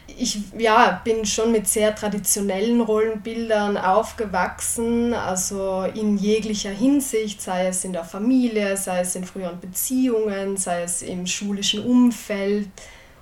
ich 0.07 0.39
ja, 0.57 1.01
bin 1.03 1.25
schon 1.25 1.51
mit 1.51 1.67
sehr 1.67 1.95
traditionellen 1.95 2.81
Rollenbildern 2.81 3.77
aufgewachsen, 3.77 5.13
also 5.13 5.83
in 5.93 6.17
jeglicher 6.17 6.71
Hinsicht, 6.71 7.41
sei 7.41 7.67
es 7.67 7.83
in 7.85 7.93
der 7.93 8.03
Familie, 8.03 8.75
sei 8.77 8.99
es 9.01 9.15
in 9.15 9.23
früheren 9.23 9.59
Beziehungen, 9.59 10.57
sei 10.57 10.83
es 10.83 11.01
im 11.01 11.25
schulischen 11.25 11.83
Umfeld. 11.83 12.69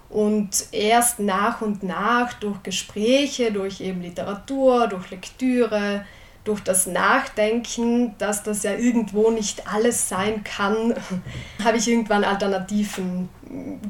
Und 0.10 0.66
erst 0.74 1.20
nach 1.20 1.62
und 1.62 1.84
nach 1.84 2.34
durch 2.34 2.64
Gespräche, 2.64 3.52
durch 3.52 3.80
eben 3.80 4.02
Literatur, 4.02 4.88
durch 4.88 5.10
Lektüre, 5.10 6.06
durch 6.44 6.60
das 6.62 6.88
Nachdenken, 6.88 8.16
dass 8.18 8.44
das 8.44 8.64
ja 8.64 8.74
irgendwo 8.74 9.30
nicht 9.30 9.72
alles 9.72 10.10
sein 10.10 10.44
kann, 10.44 10.96
habe 11.64 11.78
ich 11.78 11.88
irgendwann 11.88 12.24
Alternativen 12.24 13.30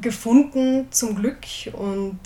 gefunden, 0.00 0.86
zum 0.90 1.16
Glück. 1.16 1.40
Und 1.72 2.20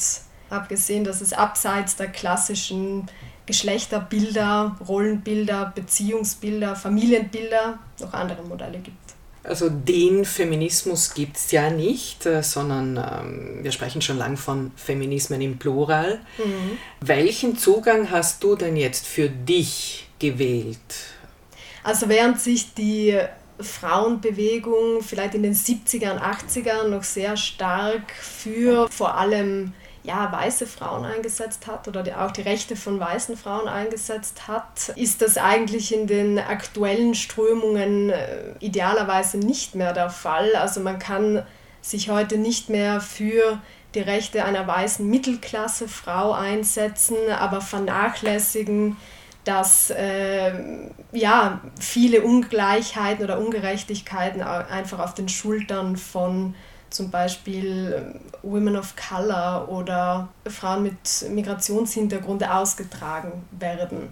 habe 0.51 0.69
gesehen, 0.69 1.05
dass 1.05 1.21
es 1.21 1.33
abseits 1.33 1.97
der 1.97 2.09
klassischen 2.09 3.07
Geschlechterbilder, 3.47 4.77
Rollenbilder, 4.87 5.73
Beziehungsbilder, 5.75 6.77
Familienbilder 6.77 7.79
noch 8.01 8.13
andere 8.13 8.43
Modelle 8.43 8.79
gibt. 8.79 8.97
Also 9.45 9.69
den 9.69 10.25
Feminismus 10.25 11.15
gibt 11.15 11.37
es 11.37 11.53
ja 11.53 11.71
nicht, 11.71 12.27
äh, 12.27 12.43
sondern 12.43 12.97
ähm, 12.97 13.59
wir 13.63 13.71
sprechen 13.71 14.03
schon 14.03 14.19
lang 14.19 14.37
von 14.37 14.73
Feminismen 14.75 15.41
im 15.41 15.59
Plural. 15.59 16.19
Mhm. 16.39 16.79
Welchen 17.01 17.57
Zugang 17.57 18.11
hast 18.11 18.43
du 18.43 18.57
denn 18.57 18.77
jetzt 18.77 19.07
für 19.07 19.29
dich 19.29 20.09
gewählt? 20.19 20.77
Also 21.85 22.09
während 22.09 22.41
sich 22.41 22.75
die 22.75 23.17
Frauenbewegung 23.61 25.03
vielleicht 25.03 25.35
in 25.35 25.45
den 25.45 25.55
70er 25.55 26.13
und 26.13 26.19
80ern 26.19 26.89
noch 26.89 27.05
sehr 27.05 27.37
stark 27.37 28.11
für 28.11 28.89
vor 28.91 29.15
allem 29.17 29.73
ja, 30.07 30.31
weiße 30.31 30.67
Frauen 30.67 31.05
eingesetzt 31.05 31.67
hat 31.67 31.89
oder 31.89 32.03
die, 32.03 32.15
auch 32.15 32.31
die 32.31 32.43
Rechte 32.43 32.77
von 32.77 33.01
weißen 33.01 33.37
Frauen 33.37 33.67
eingesetzt 33.67 34.47
hat, 34.47 34.93
ist 34.95 35.21
das 35.21 35.37
eigentlich 35.37 35.93
in 35.93 36.07
den 36.07 36.39
aktuellen 36.39 37.15
Strömungen 37.15 38.11
äh, 38.11 38.53
idealerweise 38.61 39.39
nicht 39.39 39.75
mehr 39.75 39.93
der 39.93 40.11
Fall. 40.11 40.55
Also 40.55 40.81
man 40.81 41.01
kann 41.01 41.45
sich 41.83 42.09
heute 42.09 42.39
nicht 42.39 42.69
mehr 42.69 43.01
für 43.01 43.61
die 43.95 44.01
Rechte 44.01 44.45
einer 44.45 44.67
weißen 44.67 45.09
Mittelklasse-Frau 45.09 46.33
einsetzen, 46.33 47.17
aber 47.37 47.61
vernachlässigen, 47.61 48.97
dass 49.43 49.91
äh, 49.91 50.53
ja, 51.13 51.61
viele 51.81 52.23
Ungleichheiten 52.23 53.25
oder 53.25 53.39
Ungerechtigkeiten 53.39 54.43
einfach 54.43 55.01
auf 55.01 55.15
den 55.15 55.29
Schultern 55.29 55.97
von 55.97 56.55
zum 56.91 57.11
Beispiel 57.11 57.95
ähm, 57.97 58.21
Women 58.43 58.77
of 58.77 58.95
Color 58.97 59.69
oder 59.69 60.29
Frauen 60.47 60.85
mit 60.85 60.97
Migrationshintergrund 61.31 62.49
ausgetragen 62.49 63.45
werden. 63.51 64.09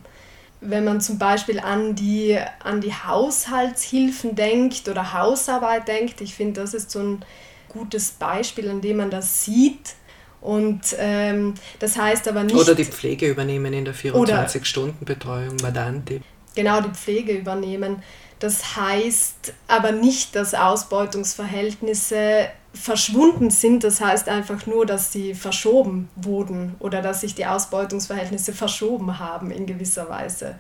Wenn 0.61 0.85
man 0.85 1.01
zum 1.01 1.19
Beispiel 1.19 1.61
an 1.61 1.95
die, 1.95 2.39
an 2.61 2.81
die 2.81 2.93
Haushaltshilfen 2.93 4.35
denkt 4.35 4.89
oder 4.89 5.13
Hausarbeit 5.13 5.89
denkt, 5.89 6.21
ich 6.21 6.35
finde, 6.35 6.63
das 6.63 6.73
ist 6.73 6.91
so 6.91 7.01
ein 7.01 7.25
gutes 7.69 8.13
Beispiel, 8.13 8.71
an 8.71 8.81
dem 8.81 8.97
man 8.99 9.11
das 9.11 9.45
sieht. 9.45 9.95
Und 10.41 10.81
ähm, 10.99 11.55
das 11.79 11.97
heißt 11.97 12.29
aber 12.29 12.45
nicht. 12.45 12.57
Oder 12.57 12.75
die 12.75 12.85
Pflege 12.85 13.29
übernehmen 13.29 13.73
in 13.73 13.85
der 13.85 13.95
24-Stunden-Betreuung, 13.95 15.57
Madante. 15.63 16.21
Genau, 16.55 16.81
die 16.81 16.91
Pflege 16.91 17.33
übernehmen. 17.33 18.03
Das 18.39 18.77
heißt 18.77 19.55
aber 19.69 19.93
nicht, 19.93 20.37
dass 20.37 20.55
Ausbeutungsverhältnisse 20.55 22.49
verschwunden 22.75 23.51
sind. 23.51 23.85
Das 23.85 24.01
heißt 24.01 24.29
einfach 24.29 24.67
nur, 24.67 24.85
dass 24.85 25.13
sie 25.13 25.35
verschoben 25.35 26.09
wurden 26.17 26.75
oder 26.81 27.01
dass 27.01 27.23
sich 27.23 27.35
die 27.35 27.47
Ausbeutungsverhältnisse 27.47 28.53
verschoben 28.53 29.19
haben 29.19 29.51
in 29.51 29.67
gewisser 29.67 30.09
Weise 30.09 30.57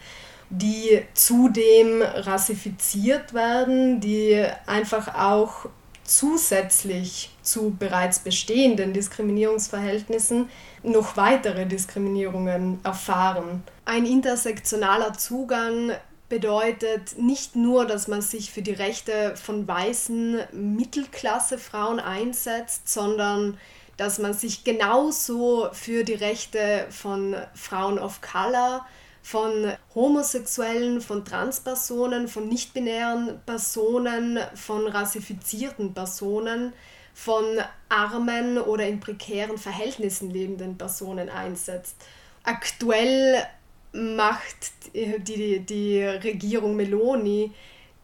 die 0.50 1.02
zudem 1.14 2.02
rassifiziert 2.02 3.34
werden, 3.34 4.00
die 4.00 4.44
einfach 4.66 5.14
auch 5.14 5.66
zusätzlich 6.04 7.30
zu 7.42 7.74
bereits 7.78 8.18
bestehenden 8.18 8.92
Diskriminierungsverhältnissen 8.92 10.48
noch 10.82 11.16
weitere 11.16 11.66
Diskriminierungen 11.66 12.78
erfahren. 12.84 13.62
Ein 13.86 14.04
intersektionaler 14.04 15.14
Zugang 15.14 15.92
bedeutet 16.34 17.16
nicht 17.16 17.54
nur, 17.54 17.86
dass 17.86 18.08
man 18.08 18.20
sich 18.20 18.50
für 18.50 18.60
die 18.60 18.72
Rechte 18.72 19.36
von 19.36 19.68
weißen 19.68 20.40
Mittelklassefrauen 20.50 22.00
einsetzt, 22.00 22.88
sondern 22.88 23.56
dass 23.98 24.18
man 24.18 24.34
sich 24.34 24.64
genauso 24.64 25.68
für 25.70 26.02
die 26.02 26.14
Rechte 26.14 26.88
von 26.90 27.36
Frauen 27.54 28.00
of 28.00 28.20
Color, 28.20 28.84
von 29.22 29.74
Homosexuellen, 29.94 31.00
von 31.00 31.24
Transpersonen, 31.24 32.26
von 32.26 32.48
nichtbinären 32.48 33.40
Personen, 33.46 34.40
von 34.56 34.88
rassifizierten 34.88 35.94
Personen, 35.94 36.72
von 37.14 37.44
armen 37.88 38.58
oder 38.58 38.88
in 38.88 38.98
prekären 38.98 39.56
Verhältnissen 39.56 40.32
lebenden 40.32 40.76
Personen 40.76 41.28
einsetzt. 41.28 41.94
Aktuell 42.42 43.46
macht 43.94 44.72
die, 44.94 45.60
die 45.60 46.02
Regierung 46.02 46.76
Meloni 46.76 47.52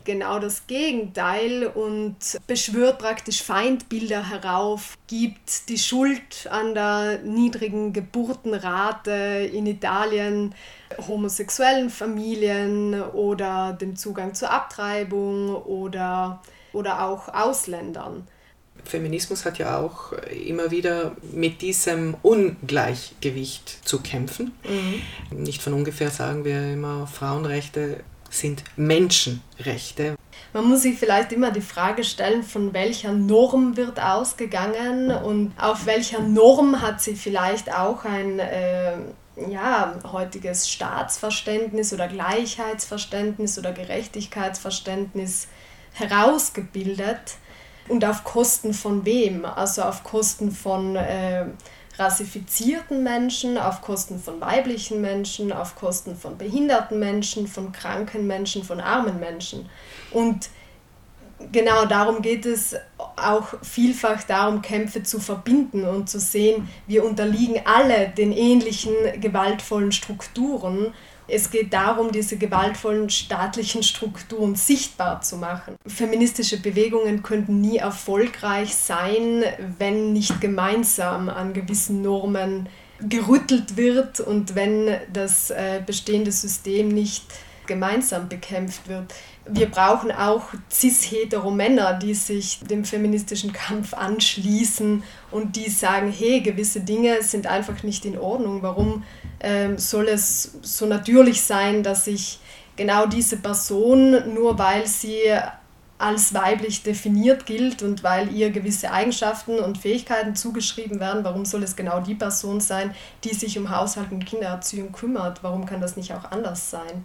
genau 0.04 0.38
das 0.38 0.66
Gegenteil 0.66 1.66
und 1.66 2.16
beschwört 2.46 2.98
praktisch 2.98 3.42
Feindbilder 3.42 4.30
herauf, 4.30 4.96
gibt 5.06 5.68
die 5.68 5.78
Schuld 5.78 6.48
an 6.50 6.74
der 6.74 7.18
niedrigen 7.18 7.92
Geburtenrate 7.92 9.50
in 9.52 9.66
Italien 9.66 10.54
homosexuellen 11.06 11.90
Familien 11.90 13.00
oder 13.00 13.74
dem 13.74 13.96
Zugang 13.96 14.34
zur 14.34 14.50
Abtreibung 14.50 15.54
oder, 15.54 16.42
oder 16.72 17.04
auch 17.04 17.28
Ausländern. 17.28 18.26
Feminismus 18.84 19.44
hat 19.44 19.58
ja 19.58 19.78
auch 19.78 20.12
immer 20.46 20.70
wieder 20.70 21.12
mit 21.32 21.62
diesem 21.62 22.16
Ungleichgewicht 22.22 23.86
zu 23.86 24.00
kämpfen. 24.00 24.52
Mhm. 24.64 25.42
Nicht 25.42 25.62
von 25.62 25.72
ungefähr 25.72 26.10
sagen 26.10 26.44
wir 26.44 26.72
immer, 26.72 27.06
Frauenrechte 27.06 28.00
sind 28.30 28.62
Menschenrechte. 28.76 30.16
Man 30.52 30.64
muss 30.64 30.82
sich 30.82 30.98
vielleicht 30.98 31.32
immer 31.32 31.50
die 31.50 31.60
Frage 31.60 32.04
stellen, 32.04 32.42
von 32.42 32.72
welcher 32.72 33.12
Norm 33.12 33.76
wird 33.76 34.00
ausgegangen 34.00 35.10
und 35.10 35.52
auf 35.58 35.86
welcher 35.86 36.20
Norm 36.20 36.80
hat 36.80 37.00
sie 37.00 37.14
vielleicht 37.14 37.72
auch 37.72 38.04
ein 38.04 38.38
äh, 38.38 38.94
ja, 39.48 39.94
heutiges 40.10 40.68
Staatsverständnis 40.68 41.92
oder 41.92 42.08
Gleichheitsverständnis 42.08 43.58
oder 43.58 43.72
Gerechtigkeitsverständnis 43.72 45.48
herausgebildet 45.92 47.36
und 47.90 48.04
auf 48.04 48.24
Kosten 48.24 48.72
von 48.72 49.04
wem? 49.04 49.44
Also 49.44 49.82
auf 49.82 50.04
Kosten 50.04 50.52
von 50.52 50.96
äh, 50.96 51.44
rassifizierten 51.98 53.02
Menschen, 53.02 53.58
auf 53.58 53.82
Kosten 53.82 54.18
von 54.18 54.40
weiblichen 54.40 55.00
Menschen, 55.00 55.52
auf 55.52 55.76
Kosten 55.76 56.16
von 56.16 56.38
behinderten 56.38 56.98
Menschen, 56.98 57.46
von 57.46 57.72
kranken 57.72 58.26
Menschen, 58.26 58.64
von 58.64 58.80
armen 58.80 59.20
Menschen. 59.20 59.68
Und 60.10 60.48
genau 61.52 61.84
darum 61.84 62.22
geht 62.22 62.46
es 62.46 62.76
auch 63.16 63.48
vielfach 63.62 64.22
darum, 64.22 64.62
Kämpfe 64.62 65.02
zu 65.02 65.20
verbinden 65.20 65.84
und 65.84 66.08
zu 66.08 66.18
sehen, 66.18 66.68
wir 66.86 67.04
unterliegen 67.04 67.60
alle 67.64 68.08
den 68.08 68.32
ähnlichen 68.32 68.94
gewaltvollen 69.20 69.92
Strukturen 69.92 70.94
es 71.30 71.50
geht 71.50 71.72
darum, 71.72 72.12
diese 72.12 72.36
gewaltvollen 72.36 73.10
staatlichen 73.10 73.82
Strukturen 73.82 74.54
sichtbar 74.54 75.22
zu 75.22 75.36
machen. 75.36 75.76
Feministische 75.86 76.58
Bewegungen 76.58 77.22
könnten 77.22 77.60
nie 77.60 77.78
erfolgreich 77.78 78.74
sein, 78.74 79.44
wenn 79.78 80.12
nicht 80.12 80.40
gemeinsam 80.40 81.28
an 81.28 81.52
gewissen 81.52 82.02
Normen 82.02 82.68
gerüttelt 83.00 83.76
wird 83.76 84.20
und 84.20 84.54
wenn 84.54 84.98
das 85.12 85.50
äh, 85.50 85.80
bestehende 85.84 86.32
System 86.32 86.88
nicht 86.88 87.24
gemeinsam 87.66 88.28
bekämpft 88.28 88.88
wird. 88.88 89.14
Wir 89.52 89.70
brauchen 89.70 90.12
auch 90.12 90.44
cis-hetero-Männer, 90.70 91.94
die 91.94 92.14
sich 92.14 92.60
dem 92.60 92.84
feministischen 92.84 93.52
Kampf 93.52 93.94
anschließen 93.94 95.02
und 95.30 95.56
die 95.56 95.68
sagen, 95.68 96.12
hey, 96.16 96.40
gewisse 96.40 96.80
Dinge 96.80 97.22
sind 97.22 97.46
einfach 97.46 97.82
nicht 97.82 98.04
in 98.04 98.16
Ordnung. 98.16 98.62
Warum 98.62 99.02
ähm, 99.40 99.76
soll 99.76 100.08
es 100.08 100.58
so 100.62 100.86
natürlich 100.86 101.42
sein, 101.42 101.82
dass 101.82 102.06
ich 102.06 102.38
genau 102.76 103.06
diese 103.06 103.38
Person, 103.38 104.34
nur 104.34 104.58
weil 104.58 104.86
sie 104.86 105.20
als 106.00 106.32
weiblich 106.32 106.82
definiert 106.82 107.44
gilt 107.44 107.82
und 107.82 108.02
weil 108.02 108.32
ihr 108.32 108.50
gewisse 108.50 108.90
Eigenschaften 108.90 109.58
und 109.58 109.76
Fähigkeiten 109.76 110.34
zugeschrieben 110.34 110.98
werden, 110.98 111.24
warum 111.24 111.44
soll 111.44 111.62
es 111.62 111.76
genau 111.76 112.00
die 112.00 112.14
Person 112.14 112.60
sein, 112.60 112.94
die 113.22 113.34
sich 113.34 113.58
um 113.58 113.68
Haushalt 113.68 114.10
und 114.10 114.24
Kindererziehung 114.24 114.92
kümmert? 114.92 115.42
Warum 115.42 115.66
kann 115.66 115.82
das 115.82 115.96
nicht 115.96 116.14
auch 116.14 116.30
anders 116.30 116.70
sein? 116.70 117.04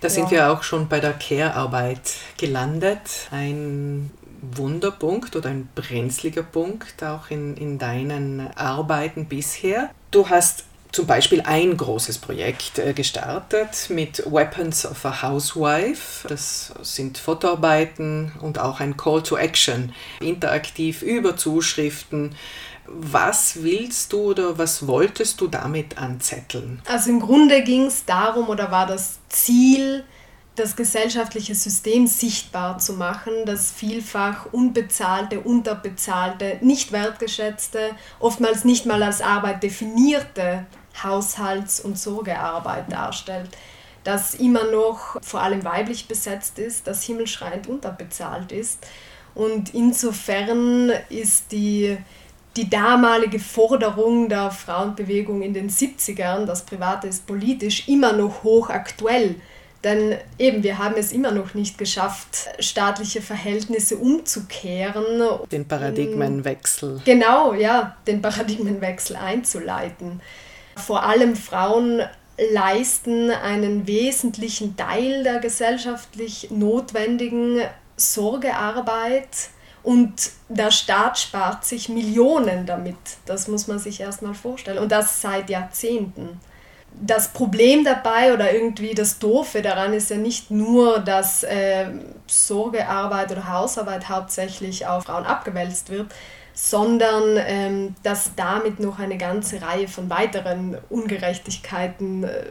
Da 0.00 0.08
sind 0.08 0.26
ja. 0.26 0.30
wir 0.30 0.52
auch 0.52 0.62
schon 0.62 0.88
bei 0.88 1.00
der 1.00 1.12
Care-Arbeit 1.12 2.14
gelandet. 2.36 3.28
Ein 3.30 4.10
Wunderpunkt 4.40 5.34
oder 5.36 5.50
ein 5.50 5.68
brenzliger 5.74 6.42
Punkt 6.42 7.02
auch 7.02 7.30
in, 7.30 7.56
in 7.56 7.78
deinen 7.78 8.48
Arbeiten 8.56 9.26
bisher. 9.26 9.90
Du 10.10 10.28
hast 10.28 10.64
zum 10.92 11.06
Beispiel 11.06 11.42
ein 11.42 11.76
großes 11.76 12.18
Projekt 12.18 12.78
äh, 12.78 12.92
gestartet 12.94 13.90
mit 13.90 14.24
Weapons 14.30 14.86
of 14.86 15.04
a 15.04 15.22
Housewife. 15.22 16.26
Das 16.28 16.72
sind 16.82 17.18
Fotoarbeiten 17.18 18.32
und 18.40 18.58
auch 18.58 18.80
ein 18.80 18.96
Call 18.96 19.22
to 19.22 19.36
Action, 19.36 19.92
interaktiv 20.20 21.02
über 21.02 21.36
Zuschriften. 21.36 22.34
Was 22.90 23.62
willst 23.62 24.12
du 24.12 24.30
oder 24.30 24.58
was 24.58 24.86
wolltest 24.86 25.40
du 25.40 25.46
damit 25.46 25.98
anzetteln? 25.98 26.80
Also 26.86 27.10
im 27.10 27.20
Grunde 27.20 27.62
ging 27.62 27.86
es 27.86 28.04
darum 28.04 28.48
oder 28.48 28.70
war 28.70 28.86
das 28.86 29.18
Ziel, 29.28 30.04
das 30.58 30.74
gesellschaftliche 30.76 31.54
System 31.54 32.06
sichtbar 32.06 32.78
zu 32.78 32.94
machen, 32.94 33.32
das 33.46 33.70
vielfach 33.70 34.46
unbezahlte, 34.52 35.40
unterbezahlte, 35.40 36.58
nicht 36.60 36.92
wertgeschätzte, 36.92 37.90
oftmals 38.18 38.64
nicht 38.64 38.86
mal 38.86 39.02
als 39.02 39.20
Arbeit 39.20 39.62
definierte 39.62 40.66
Haushalts- 41.02 41.80
und 41.80 41.98
Sorgearbeit 41.98 42.90
darstellt, 42.90 43.50
das 44.04 44.34
immer 44.34 44.64
noch 44.64 45.20
vor 45.22 45.42
allem 45.42 45.64
weiblich 45.64 46.08
besetzt 46.08 46.58
ist, 46.58 46.86
das 46.86 47.02
himmelschreiend 47.04 47.68
unterbezahlt 47.68 48.52
ist. 48.52 48.84
Und 49.34 49.74
insofern 49.74 50.90
ist 51.10 51.52
die, 51.52 51.96
die 52.58 52.68
damalige 52.68 53.38
Forderung 53.38 54.28
der 54.28 54.50
Frauenbewegung 54.50 55.42
in 55.42 55.54
den 55.54 55.70
70ern, 55.70 56.44
das 56.44 56.62
Private 56.62 57.06
ist 57.06 57.24
politisch, 57.24 57.86
immer 57.86 58.12
noch 58.12 58.42
hochaktuell. 58.42 59.36
Denn 59.84 60.16
eben, 60.40 60.64
wir 60.64 60.78
haben 60.78 60.96
es 60.96 61.12
immer 61.12 61.30
noch 61.30 61.54
nicht 61.54 61.78
geschafft, 61.78 62.48
staatliche 62.58 63.22
Verhältnisse 63.22 63.96
umzukehren. 63.96 65.22
Den 65.52 65.68
Paradigmenwechsel. 65.68 67.00
Genau, 67.04 67.54
ja, 67.54 67.96
den 68.08 68.20
Paradigmenwechsel 68.20 69.14
einzuleiten. 69.14 70.20
Vor 70.76 71.04
allem 71.04 71.36
Frauen 71.36 72.02
leisten 72.52 73.30
einen 73.30 73.86
wesentlichen 73.86 74.76
Teil 74.76 75.22
der 75.22 75.38
gesellschaftlich 75.38 76.50
notwendigen 76.50 77.60
Sorgearbeit 77.96 79.50
und 79.88 80.32
der 80.50 80.70
Staat 80.70 81.18
spart 81.18 81.64
sich 81.64 81.88
Millionen 81.88 82.66
damit. 82.66 82.98
Das 83.24 83.48
muss 83.48 83.68
man 83.68 83.78
sich 83.78 84.02
erstmal 84.02 84.34
vorstellen. 84.34 84.76
Und 84.76 84.92
das 84.92 85.22
seit 85.22 85.48
Jahrzehnten. 85.48 86.38
Das 86.92 87.32
Problem 87.32 87.84
dabei 87.86 88.34
oder 88.34 88.52
irgendwie 88.52 88.94
das 88.94 89.18
Doofe 89.18 89.62
daran 89.62 89.94
ist 89.94 90.10
ja 90.10 90.18
nicht 90.18 90.50
nur, 90.50 90.98
dass 90.98 91.42
äh, 91.42 91.86
Sorgearbeit 92.26 93.32
oder 93.32 93.50
Hausarbeit 93.50 94.10
hauptsächlich 94.10 94.86
auf 94.86 95.04
Frauen 95.04 95.24
abgewälzt 95.24 95.88
wird, 95.88 96.12
sondern 96.52 97.38
ähm, 97.38 97.94
dass 98.02 98.32
damit 98.36 98.80
noch 98.80 98.98
eine 98.98 99.16
ganze 99.16 99.62
Reihe 99.62 99.88
von 99.88 100.10
weiteren 100.10 100.76
Ungerechtigkeiten 100.90 102.24
äh, 102.24 102.44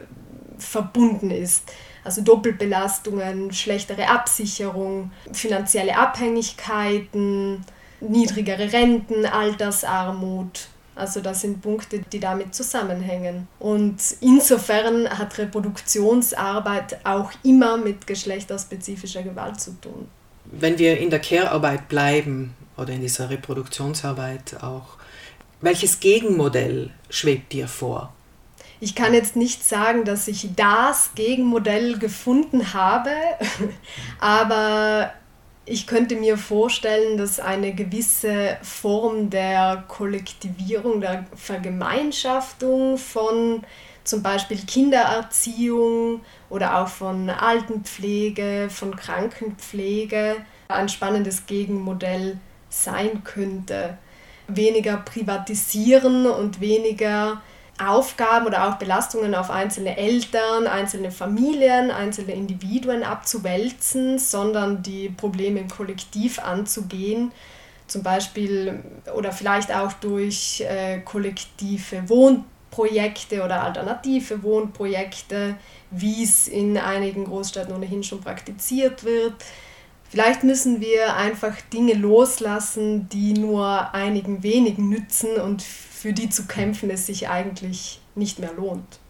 verbunden 0.58 1.30
ist. 1.30 1.70
Also 2.08 2.22
Doppelbelastungen, 2.22 3.52
schlechtere 3.52 4.08
Absicherung, 4.08 5.10
finanzielle 5.30 5.94
Abhängigkeiten, 5.94 7.62
niedrigere 8.00 8.72
Renten, 8.72 9.26
Altersarmut. 9.26 10.68
Also 10.94 11.20
das 11.20 11.42
sind 11.42 11.60
Punkte, 11.60 12.00
die 12.00 12.18
damit 12.18 12.54
zusammenhängen. 12.54 13.46
Und 13.58 13.96
insofern 14.22 15.06
hat 15.10 15.36
Reproduktionsarbeit 15.36 17.04
auch 17.04 17.30
immer 17.44 17.76
mit 17.76 18.06
geschlechterspezifischer 18.06 19.22
Gewalt 19.22 19.60
zu 19.60 19.78
tun. 19.80 20.08
Wenn 20.46 20.78
wir 20.78 20.98
in 20.98 21.10
der 21.10 21.20
Care-Arbeit 21.20 21.88
bleiben, 21.88 22.54
oder 22.78 22.92
in 22.94 23.00
dieser 23.00 23.28
Reproduktionsarbeit 23.28 24.62
auch. 24.62 24.96
Welches 25.60 26.00
Gegenmodell 26.00 26.90
schwebt 27.10 27.52
dir 27.52 27.68
vor? 27.68 28.14
Ich 28.80 28.94
kann 28.94 29.12
jetzt 29.12 29.34
nicht 29.34 29.64
sagen, 29.64 30.04
dass 30.04 30.28
ich 30.28 30.50
das 30.54 31.10
Gegenmodell 31.14 31.98
gefunden 31.98 32.72
habe, 32.74 33.10
aber 34.20 35.12
ich 35.64 35.86
könnte 35.86 36.16
mir 36.16 36.38
vorstellen, 36.38 37.18
dass 37.18 37.40
eine 37.40 37.74
gewisse 37.74 38.56
Form 38.62 39.30
der 39.30 39.84
Kollektivierung, 39.88 41.00
der 41.00 41.26
Vergemeinschaftung 41.34 42.96
von 42.96 43.62
zum 44.04 44.22
Beispiel 44.22 44.58
Kindererziehung 44.58 46.22
oder 46.48 46.78
auch 46.78 46.88
von 46.88 47.28
Altenpflege, 47.28 48.68
von 48.70 48.96
Krankenpflege 48.96 50.36
ein 50.68 50.88
spannendes 50.88 51.44
Gegenmodell 51.44 52.38
sein 52.70 53.22
könnte. 53.24 53.98
Weniger 54.46 54.96
privatisieren 54.98 56.26
und 56.26 56.60
weniger 56.60 57.42
Aufgaben 57.78 58.46
oder 58.46 58.68
auch 58.68 58.74
Belastungen 58.76 59.34
auf 59.34 59.50
einzelne 59.50 59.96
Eltern, 59.96 60.66
einzelne 60.66 61.10
Familien, 61.10 61.90
einzelne 61.90 62.32
Individuen 62.32 63.04
abzuwälzen, 63.04 64.18
sondern 64.18 64.82
die 64.82 65.08
Probleme 65.10 65.60
im 65.60 65.68
Kollektiv 65.68 66.38
anzugehen. 66.38 67.32
Zum 67.86 68.02
Beispiel 68.02 68.82
oder 69.14 69.32
vielleicht 69.32 69.74
auch 69.74 69.92
durch 69.94 70.60
äh, 70.68 70.98
kollektive 71.00 72.08
Wohnprojekte 72.08 73.42
oder 73.42 73.62
alternative 73.62 74.42
Wohnprojekte, 74.42 75.54
wie 75.90 76.22
es 76.22 76.48
in 76.48 76.76
einigen 76.76 77.24
Großstädten 77.24 77.74
ohnehin 77.74 78.02
schon 78.02 78.20
praktiziert 78.20 79.04
wird. 79.04 79.34
Vielleicht 80.10 80.42
müssen 80.42 80.80
wir 80.80 81.16
einfach 81.16 81.54
Dinge 81.72 81.94
loslassen, 81.94 83.08
die 83.10 83.34
nur 83.34 83.94
einigen 83.94 84.42
wenigen 84.42 84.88
nützen 84.88 85.36
und 85.36 85.62
für 85.98 86.12
die 86.12 86.30
zu 86.30 86.46
kämpfen 86.46 86.90
es 86.90 87.06
sich 87.06 87.28
eigentlich 87.28 88.00
nicht 88.14 88.38
mehr 88.38 88.52
lohnt. 88.52 89.00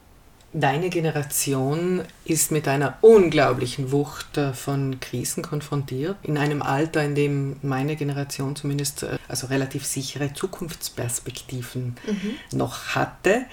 Deine 0.54 0.88
Generation 0.88 2.02
ist 2.24 2.50
mit 2.50 2.66
einer 2.66 2.96
unglaublichen 3.02 3.92
Wucht 3.92 4.38
äh, 4.38 4.54
von 4.54 4.98
Krisen 4.98 5.42
konfrontiert. 5.42 6.16
In 6.22 6.38
einem 6.38 6.62
Alter, 6.62 7.04
in 7.04 7.14
dem 7.14 7.56
meine 7.60 7.96
Generation 7.96 8.56
zumindest 8.56 9.02
äh, 9.02 9.18
also 9.28 9.48
relativ 9.48 9.84
sichere 9.84 10.32
Zukunftsperspektiven 10.32 11.96
mhm. 12.06 12.58
noch 12.58 12.94
hatte. 12.94 13.44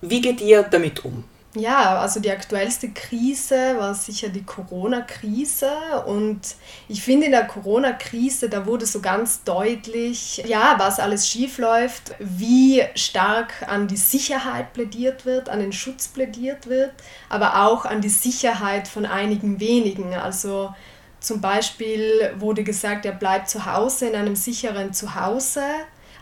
Wie 0.00 0.20
geht 0.20 0.40
ihr 0.40 0.62
damit 0.62 1.04
um? 1.04 1.24
Ja, 1.54 1.98
also 1.98 2.18
die 2.18 2.30
aktuellste 2.30 2.88
Krise 2.92 3.76
war 3.76 3.94
sicher 3.94 4.30
die 4.30 4.42
Corona-Krise 4.42 5.70
und 6.06 6.40
ich 6.88 7.02
finde 7.02 7.26
in 7.26 7.32
der 7.32 7.44
Corona-Krise, 7.46 8.48
da 8.48 8.64
wurde 8.64 8.86
so 8.86 9.00
ganz 9.00 9.44
deutlich, 9.44 10.42
ja, 10.46 10.76
was 10.78 10.98
alles 10.98 11.28
schief 11.28 11.58
läuft, 11.58 12.14
wie 12.18 12.82
stark 12.94 13.68
an 13.68 13.86
die 13.86 13.98
Sicherheit 13.98 14.72
plädiert 14.72 15.26
wird, 15.26 15.50
an 15.50 15.60
den 15.60 15.74
Schutz 15.74 16.08
plädiert 16.08 16.68
wird, 16.68 16.92
aber 17.28 17.66
auch 17.66 17.84
an 17.84 18.00
die 18.00 18.08
Sicherheit 18.08 18.88
von 18.88 19.04
einigen 19.04 19.60
wenigen. 19.60 20.14
Also 20.14 20.74
zum 21.20 21.42
Beispiel 21.42 22.32
wurde 22.38 22.64
gesagt, 22.64 23.04
er 23.04 23.12
bleibt 23.12 23.50
zu 23.50 23.66
Hause 23.66 24.06
in 24.08 24.14
einem 24.14 24.36
sicheren 24.36 24.94
Zuhause, 24.94 25.64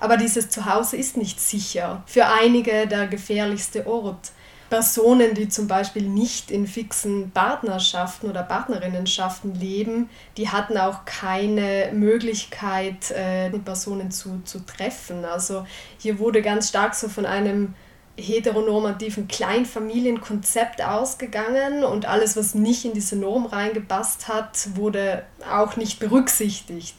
aber 0.01 0.16
dieses 0.16 0.49
Zuhause 0.49 0.97
ist 0.97 1.16
nicht 1.16 1.40
sicher. 1.40 2.03
Für 2.07 2.27
einige 2.27 2.88
der 2.88 3.07
gefährlichste 3.07 3.87
Ort. 3.87 4.33
Personen, 4.70 5.35
die 5.35 5.48
zum 5.48 5.66
Beispiel 5.66 6.09
nicht 6.09 6.50
in 6.52 6.66
fixen 6.66 7.33
Partnerschaften 7.33 8.30
oder 8.30 8.44
Partnerinnenschaften 8.44 9.54
leben, 9.56 10.09
die 10.37 10.48
hatten 10.48 10.78
auch 10.78 11.04
keine 11.04 11.90
Möglichkeit, 11.92 13.11
äh, 13.11 13.50
die 13.50 13.59
Personen 13.59 14.12
zu, 14.12 14.40
zu 14.44 14.64
treffen. 14.64 15.24
Also 15.24 15.66
hier 15.98 16.20
wurde 16.20 16.40
ganz 16.40 16.68
stark 16.68 16.94
so 16.94 17.09
von 17.09 17.26
einem 17.26 17.74
heteronormativen 18.16 19.28
Kleinfamilienkonzept 19.28 20.83
ausgegangen 20.83 21.85
und 21.85 22.06
alles, 22.06 22.37
was 22.37 22.54
nicht 22.54 22.85
in 22.85 22.92
diese 22.92 23.16
Norm 23.16 23.46
reingepasst 23.46 24.28
hat, 24.28 24.76
wurde 24.76 25.24
auch 25.50 25.76
nicht 25.76 25.98
berücksichtigt 25.98 26.94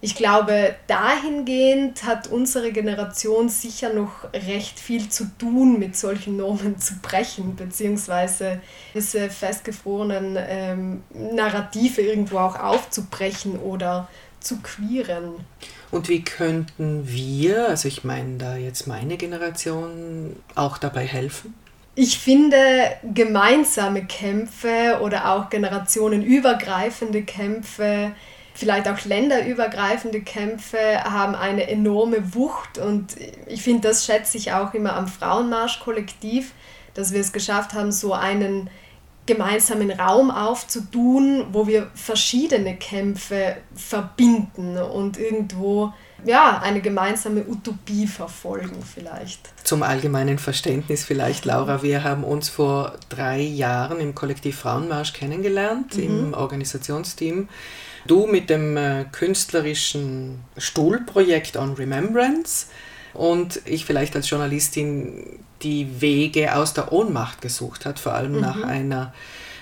ich 0.00 0.14
glaube, 0.14 0.76
dahingehend 0.86 2.04
hat 2.04 2.28
unsere 2.28 2.70
Generation 2.70 3.48
sicher 3.48 3.92
noch 3.92 4.32
recht 4.32 4.78
viel 4.78 5.08
zu 5.08 5.24
tun, 5.38 5.78
mit 5.80 5.96
solchen 5.96 6.36
Normen 6.36 6.78
zu 6.78 6.94
brechen, 7.02 7.56
beziehungsweise 7.56 8.60
diese 8.94 9.28
festgefrorenen 9.28 10.36
ähm, 10.38 11.02
Narrative 11.12 12.00
irgendwo 12.00 12.38
auch 12.38 12.58
aufzubrechen 12.60 13.58
oder 13.58 14.08
zu 14.38 14.58
queeren. 14.58 15.34
Und 15.90 16.08
wie 16.08 16.22
könnten 16.22 17.08
wir, 17.08 17.68
also 17.68 17.88
ich 17.88 18.04
meine 18.04 18.38
da 18.38 18.56
jetzt 18.56 18.86
meine 18.86 19.16
Generation, 19.16 20.36
auch 20.54 20.78
dabei 20.78 21.06
helfen? 21.06 21.54
Ich 21.96 22.20
finde, 22.20 22.56
gemeinsame 23.02 24.04
Kämpfe 24.04 25.00
oder 25.02 25.32
auch 25.32 25.50
generationenübergreifende 25.50 27.22
Kämpfe 27.22 28.12
vielleicht 28.58 28.88
auch 28.88 29.04
länderübergreifende 29.04 30.20
Kämpfe 30.20 31.04
haben 31.04 31.36
eine 31.36 31.68
enorme 31.68 32.34
Wucht 32.34 32.78
und 32.78 33.14
ich 33.46 33.62
finde, 33.62 33.86
das 33.86 34.04
schätze 34.04 34.36
ich 34.36 34.52
auch 34.52 34.74
immer 34.74 34.96
am 34.96 35.06
Frauenmarsch-Kollektiv, 35.06 36.50
dass 36.94 37.12
wir 37.12 37.20
es 37.20 37.32
geschafft 37.32 37.74
haben, 37.74 37.92
so 37.92 38.12
einen 38.14 38.68
gemeinsamen 39.26 39.92
Raum 39.92 40.32
aufzutun, 40.32 41.46
wo 41.52 41.68
wir 41.68 41.88
verschiedene 41.94 42.76
Kämpfe 42.76 43.58
verbinden 43.76 44.76
und 44.76 45.18
irgendwo 45.18 45.92
ja, 46.24 46.60
eine 46.60 46.80
gemeinsame 46.80 47.44
Utopie 47.46 48.08
verfolgen 48.08 48.82
vielleicht. 48.82 49.40
Zum 49.62 49.84
allgemeinen 49.84 50.38
Verständnis 50.38 51.04
vielleicht, 51.04 51.44
Laura, 51.44 51.84
wir 51.84 52.02
haben 52.02 52.24
uns 52.24 52.48
vor 52.48 52.94
drei 53.08 53.40
Jahren 53.40 54.00
im 54.00 54.16
Kollektiv 54.16 54.58
Frauenmarsch 54.58 55.12
kennengelernt, 55.12 55.96
mhm. 55.96 56.02
im 56.02 56.34
Organisationsteam. 56.34 57.48
Du 58.06 58.26
mit 58.26 58.50
dem 58.50 58.76
äh, 58.76 59.04
künstlerischen 59.10 60.44
Stuhlprojekt 60.56 61.56
On 61.56 61.74
Remembrance 61.74 62.66
und 63.14 63.60
ich 63.64 63.84
vielleicht 63.84 64.14
als 64.16 64.30
Journalistin 64.30 65.40
die 65.62 66.00
Wege 66.00 66.54
aus 66.54 66.74
der 66.74 66.92
Ohnmacht 66.92 67.40
gesucht 67.40 67.84
hat, 67.84 67.98
vor 67.98 68.14
allem 68.14 68.34
mhm. 68.34 68.40
nach 68.40 68.62
einer 68.62 69.12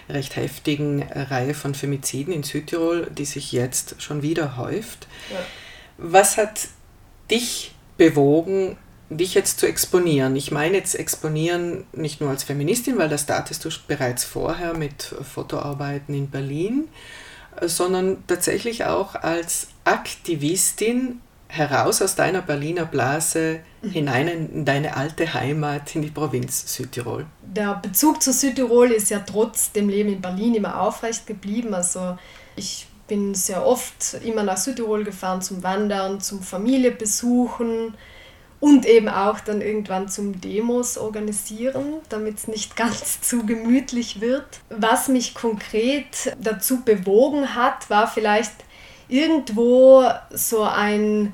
recht 0.08 0.36
heftigen 0.36 1.02
Reihe 1.02 1.54
von 1.54 1.74
Femiziden 1.74 2.32
in 2.32 2.42
Südtirol, 2.42 3.08
die 3.10 3.24
sich 3.24 3.52
jetzt 3.52 4.00
schon 4.00 4.22
wieder 4.22 4.56
häuft. 4.56 5.08
Ja. 5.30 5.38
Was 5.98 6.36
hat 6.36 6.68
dich 7.30 7.74
bewogen, 7.96 8.76
dich 9.08 9.34
jetzt 9.34 9.58
zu 9.58 9.66
exponieren? 9.66 10.36
Ich 10.36 10.50
meine 10.50 10.76
jetzt 10.76 10.94
exponieren 10.94 11.84
nicht 11.92 12.20
nur 12.20 12.30
als 12.30 12.44
Feministin, 12.44 12.98
weil 12.98 13.08
das 13.08 13.26
tatest 13.26 13.64
du 13.64 13.70
bereits 13.88 14.24
vorher 14.24 14.74
mit 14.74 15.02
Fotoarbeiten 15.02 16.14
in 16.14 16.30
Berlin, 16.30 16.88
sondern 17.62 18.24
tatsächlich 18.26 18.84
auch 18.84 19.14
als 19.14 19.68
Aktivistin 19.84 21.20
heraus 21.48 22.02
aus 22.02 22.14
deiner 22.14 22.42
Berliner 22.42 22.84
Blase 22.84 23.60
mhm. 23.82 23.90
hinein 23.90 24.28
in 24.28 24.64
deine 24.64 24.96
alte 24.96 25.32
Heimat, 25.32 25.94
in 25.94 26.02
die 26.02 26.10
Provinz 26.10 26.74
Südtirol. 26.74 27.26
Der 27.42 27.74
Bezug 27.74 28.22
zu 28.22 28.32
Südtirol 28.32 28.90
ist 28.90 29.10
ja 29.10 29.20
trotz 29.20 29.72
dem 29.72 29.88
Leben 29.88 30.10
in 30.10 30.20
Berlin 30.20 30.54
immer 30.54 30.80
aufrecht 30.80 31.26
geblieben. 31.26 31.72
Also 31.74 32.18
ich 32.56 32.86
bin 33.06 33.34
sehr 33.34 33.64
oft 33.64 34.14
immer 34.24 34.42
nach 34.42 34.56
Südtirol 34.56 35.04
gefahren 35.04 35.40
zum 35.40 35.62
Wandern, 35.62 36.20
zum 36.20 36.42
Familie 36.42 36.90
besuchen 36.90 37.94
und 38.60 38.86
eben 38.86 39.08
auch 39.08 39.40
dann 39.40 39.60
irgendwann 39.60 40.08
zum 40.08 40.40
Demos 40.40 40.96
organisieren, 40.96 41.94
damit 42.08 42.38
es 42.38 42.48
nicht 42.48 42.76
ganz 42.76 43.20
zu 43.20 43.44
gemütlich 43.44 44.20
wird. 44.20 44.46
Was 44.70 45.08
mich 45.08 45.34
konkret 45.34 46.36
dazu 46.40 46.82
bewogen 46.82 47.54
hat, 47.54 47.90
war 47.90 48.08
vielleicht 48.08 48.52
irgendwo 49.08 50.04
so 50.30 50.62
ein 50.62 51.32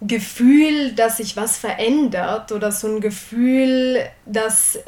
Gefühl, 0.00 0.92
dass 0.92 1.18
sich 1.18 1.36
was 1.36 1.56
verändert 1.56 2.50
oder 2.50 2.72
so 2.72 2.88
ein 2.88 3.00
Gefühl, 3.00 4.00
dass 4.26 4.78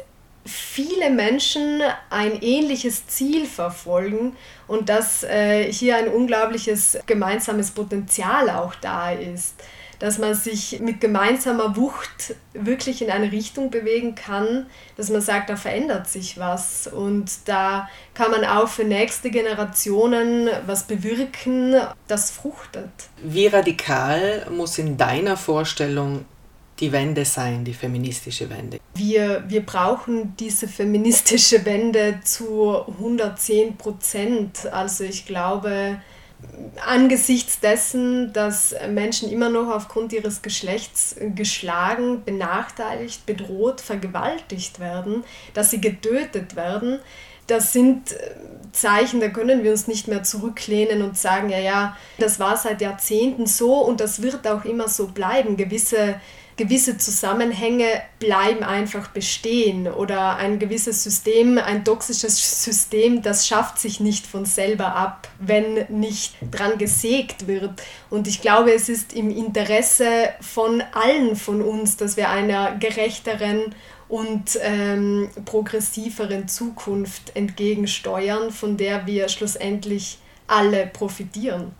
viele 0.43 1.09
Menschen 1.09 1.81
ein 2.09 2.41
ähnliches 2.41 3.07
Ziel 3.07 3.45
verfolgen 3.45 4.35
und 4.67 4.89
dass 4.89 5.23
äh, 5.23 5.71
hier 5.71 5.95
ein 5.95 6.09
unglaubliches 6.09 6.99
gemeinsames 7.05 7.71
Potenzial 7.71 8.49
auch 8.49 8.75
da 8.75 9.11
ist 9.11 9.55
dass 9.99 10.17
man 10.17 10.35
sich 10.35 10.79
mit 10.79 11.01
gemeinsamer 11.01 11.75
Wucht 11.75 12.35
wirklich 12.53 13.01
in 13.01 13.09
eine 13.09 13.31
Richtung 13.31 13.69
bewegen 13.69 14.15
kann, 14.15 14.67
dass 14.97 15.09
man 15.09 15.21
sagt, 15.21 15.49
da 15.49 15.55
verändert 15.55 16.07
sich 16.07 16.37
was 16.37 16.87
und 16.87 17.31
da 17.45 17.89
kann 18.13 18.31
man 18.31 18.43
auch 18.45 18.67
für 18.67 18.83
nächste 18.83 19.29
Generationen 19.29 20.49
was 20.65 20.83
bewirken, 20.83 21.75
das 22.07 22.31
fruchtet. 22.31 22.89
Wie 23.23 23.47
radikal 23.47 24.47
muss 24.49 24.77
in 24.77 24.97
deiner 24.97 25.37
Vorstellung 25.37 26.25
die 26.79 26.91
Wende 26.91 27.23
sein, 27.25 27.63
die 27.63 27.73
feministische 27.73 28.49
Wende? 28.49 28.79
Wir, 28.95 29.43
wir 29.47 29.65
brauchen 29.65 30.35
diese 30.37 30.67
feministische 30.67 31.65
Wende 31.65 32.19
zu 32.23 32.85
110 32.87 33.77
Prozent. 33.77 34.67
Also 34.71 35.03
ich 35.03 35.25
glaube, 35.25 36.01
angesichts 36.85 37.59
dessen, 37.59 38.33
dass 38.33 38.75
Menschen 38.89 39.31
immer 39.31 39.49
noch 39.49 39.69
aufgrund 39.69 40.13
ihres 40.13 40.41
Geschlechts 40.41 41.15
geschlagen, 41.35 42.23
benachteiligt, 42.23 43.25
bedroht, 43.25 43.81
vergewaltigt 43.81 44.79
werden, 44.79 45.23
dass 45.53 45.71
sie 45.71 45.81
getötet 45.81 46.55
werden, 46.55 46.99
das 47.47 47.73
sind 47.73 48.11
äh, 48.11 48.31
Zeichen, 48.71 49.19
da 49.19 49.29
können 49.29 49.63
wir 49.63 49.71
uns 49.71 49.87
nicht 49.87 50.07
mehr 50.07 50.23
zurücklehnen 50.23 51.01
und 51.01 51.17
sagen, 51.17 51.49
ja, 51.49 51.59
ja, 51.59 51.97
das 52.17 52.39
war 52.39 52.57
seit 52.57 52.81
Jahrzehnten 52.81 53.45
so 53.45 53.75
und 53.75 53.99
das 53.99 54.21
wird 54.21 54.47
auch 54.47 54.65
immer 54.65 54.87
so 54.87 55.07
bleiben. 55.07 55.55
Gewisse 55.55 56.19
gewisse 56.57 56.97
Zusammenhänge 56.97 57.85
bleiben 58.19 58.63
einfach 58.63 59.09
bestehen 59.09 59.87
oder 59.87 60.37
ein 60.37 60.57
gewisses 60.57 61.03
System, 61.03 61.57
ein 61.57 61.83
toxisches 61.83 62.63
System, 62.63 63.21
das 63.21 63.45
schafft 63.47 63.77
sich 63.77 63.99
nicht 63.99 64.25
von 64.25 64.45
selber 64.45 64.95
ab, 64.95 65.27
wenn 65.39 65.85
nicht 65.89 66.35
dran 66.51 66.77
gesägt 66.77 67.47
wird. 67.47 67.81
Und 68.09 68.27
ich 68.27 68.41
glaube, 68.41 68.73
es 68.73 68.87
ist 68.87 69.13
im 69.13 69.29
Interesse 69.31 70.29
von 70.39 70.81
allen 70.93 71.35
von 71.35 71.61
uns, 71.61 71.97
dass 71.97 72.15
wir 72.15 72.29
einer 72.29 72.75
gerechteren 72.77 73.75
und 74.07 74.57
ähm, 74.61 75.29
progressiveren 75.45 76.47
Zukunft 76.47 77.35
entgegensteuern, 77.35 78.51
von 78.51 78.77
der 78.77 79.07
wir 79.07 79.27
schlussendlich 79.29 80.19
alle 80.47 80.87
profitieren. 80.87 81.73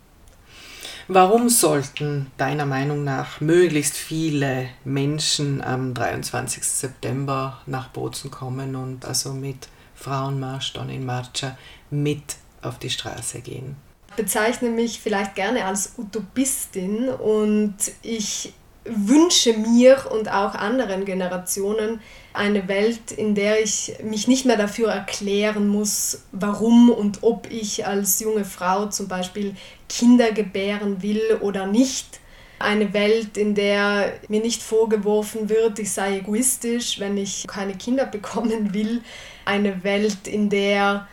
Warum 1.08 1.48
sollten 1.48 2.32
deiner 2.36 2.66
Meinung 2.66 3.04
nach 3.04 3.40
möglichst 3.40 3.96
viele 3.96 4.68
Menschen 4.84 5.62
am 5.62 5.94
23. 5.94 6.64
September 6.64 7.60
nach 7.66 7.90
Bozen 7.90 8.32
kommen 8.32 8.74
und 8.74 9.04
also 9.04 9.32
mit 9.32 9.68
Frauenmarsch, 9.94 10.72
Don 10.72 10.90
in 10.90 11.06
Marcha 11.06 11.56
mit 11.90 12.36
auf 12.60 12.80
die 12.80 12.90
Straße 12.90 13.40
gehen? 13.40 13.76
Ich 14.10 14.16
bezeichne 14.16 14.70
mich 14.70 15.00
vielleicht 15.00 15.36
gerne 15.36 15.64
als 15.64 15.94
Utopistin 15.96 17.08
und 17.08 17.76
ich 18.02 18.52
wünsche 18.88 19.54
mir 19.54 20.06
und 20.10 20.30
auch 20.30 20.54
anderen 20.54 21.04
Generationen 21.04 22.00
eine 22.32 22.68
Welt, 22.68 23.12
in 23.12 23.34
der 23.34 23.62
ich 23.62 23.94
mich 24.02 24.28
nicht 24.28 24.44
mehr 24.44 24.56
dafür 24.56 24.90
erklären 24.90 25.68
muss, 25.68 26.22
warum 26.32 26.90
und 26.90 27.22
ob 27.22 27.50
ich 27.50 27.86
als 27.86 28.20
junge 28.20 28.44
Frau 28.44 28.86
zum 28.86 29.08
Beispiel 29.08 29.54
Kinder 29.88 30.32
gebären 30.32 31.02
will 31.02 31.38
oder 31.40 31.66
nicht. 31.66 32.20
Eine 32.58 32.94
Welt, 32.94 33.36
in 33.36 33.54
der 33.54 34.14
mir 34.28 34.40
nicht 34.40 34.62
vorgeworfen 34.62 35.48
wird, 35.48 35.78
ich 35.78 35.92
sei 35.92 36.18
egoistisch, 36.18 37.00
wenn 37.00 37.16
ich 37.16 37.46
keine 37.46 37.74
Kinder 37.74 38.06
bekommen 38.06 38.72
will. 38.72 39.02
Eine 39.44 39.84
Welt, 39.84 40.26
in 40.26 40.48
der 40.48 41.06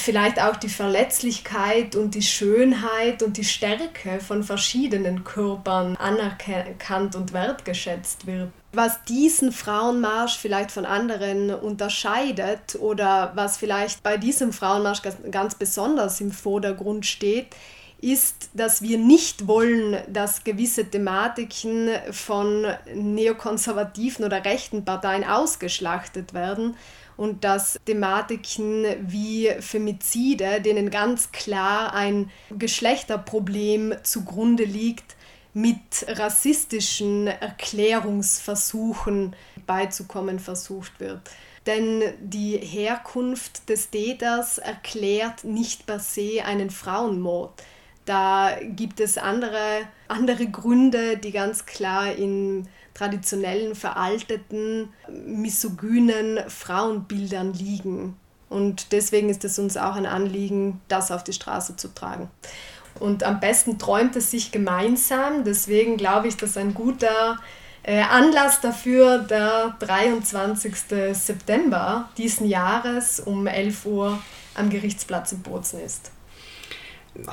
vielleicht 0.00 0.40
auch 0.40 0.56
die 0.56 0.68
Verletzlichkeit 0.68 1.96
und 1.96 2.14
die 2.14 2.22
Schönheit 2.22 3.22
und 3.22 3.36
die 3.36 3.44
Stärke 3.44 4.20
von 4.20 4.42
verschiedenen 4.42 5.24
Körpern 5.24 5.96
anerkannt 5.96 7.16
und 7.16 7.32
wertgeschätzt 7.32 8.26
wird. 8.26 8.50
Was 8.72 9.02
diesen 9.04 9.50
Frauenmarsch 9.52 10.36
vielleicht 10.36 10.70
von 10.70 10.84
anderen 10.84 11.54
unterscheidet 11.54 12.76
oder 12.78 13.32
was 13.34 13.56
vielleicht 13.56 14.02
bei 14.02 14.16
diesem 14.16 14.52
Frauenmarsch 14.52 15.02
ganz 15.30 15.54
besonders 15.54 16.20
im 16.20 16.32
Vordergrund 16.32 17.06
steht, 17.06 17.48
ist, 18.00 18.50
dass 18.54 18.82
wir 18.82 18.98
nicht 18.98 19.48
wollen, 19.48 19.96
dass 20.08 20.44
gewisse 20.44 20.84
Thematiken 20.84 21.90
von 22.12 22.66
neokonservativen 22.94 24.24
oder 24.24 24.44
rechten 24.44 24.84
Parteien 24.84 25.24
ausgeschlachtet 25.24 26.32
werden, 26.32 26.76
und 27.18 27.44
dass 27.44 27.78
Thematiken 27.84 28.86
wie 29.00 29.50
Femizide, 29.58 30.62
denen 30.62 30.88
ganz 30.88 31.32
klar 31.32 31.92
ein 31.92 32.30
Geschlechterproblem 32.56 33.96
zugrunde 34.04 34.64
liegt, 34.64 35.16
mit 35.52 36.06
rassistischen 36.06 37.26
Erklärungsversuchen 37.26 39.34
beizukommen 39.66 40.38
versucht 40.38 41.00
wird. 41.00 41.22
Denn 41.66 42.04
die 42.20 42.56
Herkunft 42.56 43.68
des 43.68 43.90
Täters 43.90 44.58
erklärt 44.58 45.42
nicht 45.42 45.86
per 45.86 45.98
se 45.98 46.44
einen 46.44 46.70
Frauenmord. 46.70 47.64
Da 48.04 48.56
gibt 48.62 49.00
es 49.00 49.18
andere, 49.18 49.88
andere 50.06 50.46
Gründe, 50.46 51.16
die 51.18 51.32
ganz 51.32 51.66
klar 51.66 52.14
in 52.14 52.68
traditionellen, 52.98 53.74
veralteten, 53.74 54.88
misogynen 55.26 56.40
Frauenbildern 56.48 57.52
liegen. 57.52 58.16
Und 58.48 58.92
deswegen 58.92 59.28
ist 59.28 59.44
es 59.44 59.58
uns 59.58 59.76
auch 59.76 59.94
ein 59.94 60.06
Anliegen, 60.06 60.80
das 60.88 61.12
auf 61.12 61.22
die 61.22 61.32
Straße 61.32 61.76
zu 61.76 61.94
tragen. 61.94 62.28
Und 62.98 63.22
am 63.22 63.38
besten 63.38 63.78
träumt 63.78 64.16
es 64.16 64.30
sich 64.30 64.50
gemeinsam. 64.50 65.44
Deswegen 65.44 65.96
glaube 65.96 66.26
ich, 66.26 66.36
dass 66.36 66.56
ein 66.56 66.74
guter 66.74 67.38
äh, 67.84 68.00
Anlass 68.00 68.60
dafür 68.60 69.18
der 69.18 69.76
23. 69.78 70.74
September 71.12 72.08
diesen 72.16 72.48
Jahres 72.48 73.20
um 73.20 73.46
11 73.46 73.86
Uhr 73.86 74.18
am 74.54 74.70
Gerichtsplatz 74.70 75.30
in 75.30 75.42
Bozen 75.42 75.80
ist. 75.80 76.10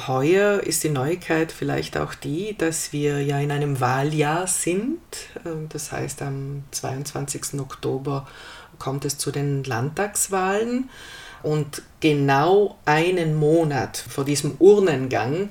Heuer 0.08 0.62
ist 0.62 0.84
die 0.84 0.90
Neuigkeit 0.90 1.52
vielleicht 1.52 1.98
auch 1.98 2.16
die, 2.16 2.56
dass 2.58 2.92
wir 2.92 3.22
ja 3.22 3.40
in 3.40 3.52
einem 3.52 3.80
Wahljahr 3.80 4.48
sind. 4.48 5.00
Ähm, 5.46 5.68
das 5.70 5.92
heißt, 5.92 6.22
am 6.22 6.64
22. 6.72 7.60
Oktober 7.60 8.28
kommt 8.80 9.06
es 9.06 9.18
zu 9.18 9.32
den 9.32 9.64
Landtagswahlen. 9.64 10.90
Und 11.44 11.84
genau 12.00 12.78
einen 12.86 13.36
Monat 13.36 13.98
vor 13.98 14.26
diesem 14.26 14.56
Urnengang 14.58 15.50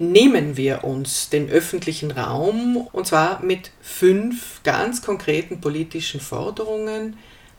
nehmen 0.00 0.56
wir 0.56 0.82
uns 0.82 1.30
den 1.30 1.48
öffentlichen 1.48 2.10
Raum 2.10 2.76
und 2.92 3.06
zwar 3.06 3.42
mit 3.42 3.70
fünf 3.80 4.60
ganz 4.64 5.02
konkreten 5.02 5.60
politischen 5.60 6.20
Forderungen, 6.20 7.16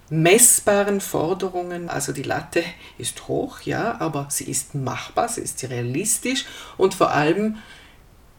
messbaren 0.10 1.02
Forderungen. 1.02 1.90
Also 1.90 2.14
die 2.14 2.24
Latte 2.24 2.64
ist 2.98 3.28
hoch, 3.28 3.60
ja, 3.62 4.00
aber 4.00 4.28
sie 4.30 4.46
ist 4.46 4.74
machbar, 4.76 5.28
sie 5.30 5.42
ist 5.42 5.64
realistisch 5.70 6.46
und 6.78 6.94
vor 6.94 7.12
allem 7.12 7.58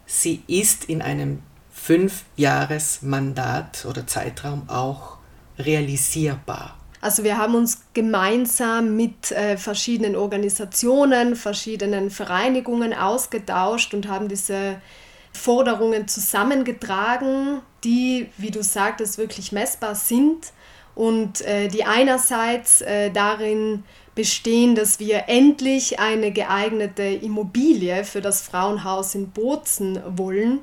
sie 0.06 0.42
ist 0.46 0.84
in 0.84 1.02
einem 1.02 1.42
Fünfjahresmandat 1.70 3.84
oder 3.84 4.06
Zeitraum 4.06 4.62
auch 4.68 5.18
realisierbar. 5.58 6.74
Also 7.00 7.22
wir 7.22 7.38
haben 7.38 7.54
uns 7.54 7.82
gemeinsam 7.94 8.96
mit 8.96 9.30
äh, 9.30 9.56
verschiedenen 9.56 10.16
Organisationen, 10.16 11.36
verschiedenen 11.36 12.10
Vereinigungen 12.10 12.92
ausgetauscht 12.92 13.94
und 13.94 14.08
haben 14.08 14.26
diese 14.28 14.80
Forderungen 15.32 16.08
zusammengetragen, 16.08 17.60
die, 17.84 18.30
wie 18.36 18.50
du 18.50 18.64
sagtest, 18.64 19.18
wirklich 19.18 19.52
messbar 19.52 19.94
sind 19.94 20.52
und 20.98 21.42
äh, 21.42 21.68
die 21.68 21.84
einerseits 21.84 22.80
äh, 22.80 23.12
darin 23.12 23.84
bestehen, 24.16 24.74
dass 24.74 24.98
wir 24.98 25.28
endlich 25.28 26.00
eine 26.00 26.32
geeignete 26.32 27.04
Immobilie 27.04 28.02
für 28.02 28.20
das 28.20 28.42
Frauenhaus 28.42 29.14
in 29.14 29.30
Bozen 29.30 30.02
wollen. 30.08 30.58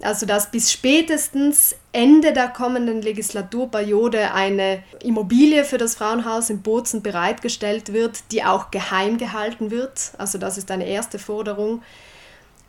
Also 0.00 0.24
dass 0.24 0.52
bis 0.52 0.70
spätestens 0.70 1.74
Ende 1.90 2.32
der 2.32 2.46
kommenden 2.46 3.02
Legislaturperiode 3.02 4.32
eine 4.32 4.84
Immobilie 5.02 5.64
für 5.64 5.78
das 5.78 5.96
Frauenhaus 5.96 6.48
in 6.48 6.62
Bozen 6.62 7.02
bereitgestellt 7.02 7.92
wird, 7.92 8.20
die 8.30 8.44
auch 8.44 8.70
geheim 8.70 9.18
gehalten 9.18 9.72
wird. 9.72 10.12
Also 10.16 10.38
das 10.38 10.58
ist 10.58 10.70
eine 10.70 10.86
erste 10.86 11.18
Forderung. 11.18 11.82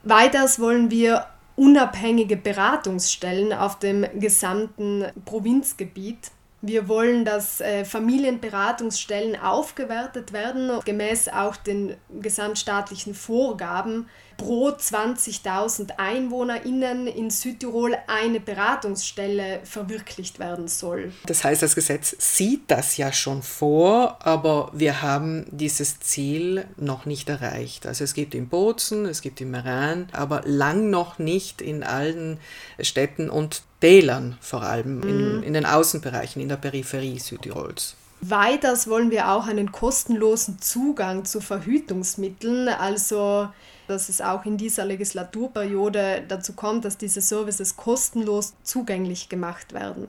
Weiters 0.01 0.59
wollen 0.59 0.89
wir 0.89 1.27
unabhängige 1.55 2.37
Beratungsstellen 2.37 3.53
auf 3.53 3.77
dem 3.77 4.03
gesamten 4.19 5.05
Provinzgebiet 5.25 6.31
wir 6.65 6.87
wollen, 6.87 7.25
dass 7.25 7.59
äh, 7.59 7.83
Familienberatungsstellen 7.83 9.37
aufgewertet 9.37 10.31
werden, 10.31 10.71
gemäß 10.85 11.27
auch 11.27 11.57
den 11.57 11.97
gesamtstaatlichen 12.21 13.13
Vorgaben 13.13 14.07
pro 14.37 14.69
20.000 14.69 15.91
EinwohnerInnen 15.97 17.07
in 17.07 17.29
Südtirol 17.29 17.95
eine 18.07 18.39
Beratungsstelle 18.39 19.61
verwirklicht 19.63 20.39
werden 20.39 20.67
soll. 20.67 21.11
Das 21.25 21.43
heißt, 21.43 21.61
das 21.61 21.75
Gesetz 21.75 22.15
sieht 22.19 22.69
das 22.69 22.97
ja 22.97 23.11
schon 23.11 23.43
vor, 23.43 24.17
aber 24.25 24.71
wir 24.73 25.01
haben 25.01 25.45
dieses 25.51 25.99
Ziel 25.99 26.65
noch 26.77 27.05
nicht 27.05 27.29
erreicht. 27.29 27.85
Also 27.85 28.03
es 28.03 28.13
gibt 28.13 28.35
in 28.35 28.49
Bozen, 28.49 29.05
es 29.05 29.21
gibt 29.21 29.41
in 29.41 29.51
Meran, 29.51 30.07
aber 30.11 30.41
lang 30.45 30.89
noch 30.89 31.19
nicht 31.19 31.61
in 31.61 31.83
allen 31.83 32.39
Städten 32.79 33.29
und 33.29 33.63
Tälern 33.83 34.37
vor 34.39 34.63
allem, 34.63 34.99
mhm. 34.99 35.03
in, 35.03 35.43
in 35.43 35.53
den 35.53 35.65
Außenbereichen, 35.65 36.41
in 36.41 36.47
der 36.47 36.55
Peripherie 36.55 37.19
Südtirols. 37.19 37.95
Weiters 38.21 38.87
wollen 38.87 39.11
wir 39.11 39.29
auch 39.29 39.47
einen 39.47 39.73
kostenlosen 39.73 40.61
Zugang 40.61 41.25
zu 41.25 41.41
Verhütungsmitteln, 41.41 42.69
also 42.69 43.49
dass 43.87 44.09
es 44.09 44.21
auch 44.21 44.45
in 44.45 44.57
dieser 44.57 44.85
Legislaturperiode 44.85 46.23
dazu 46.27 46.53
kommt, 46.53 46.85
dass 46.85 46.97
diese 46.97 47.21
Services 47.21 47.75
kostenlos 47.77 48.53
zugänglich 48.63 49.29
gemacht 49.29 49.73
werden. 49.73 50.07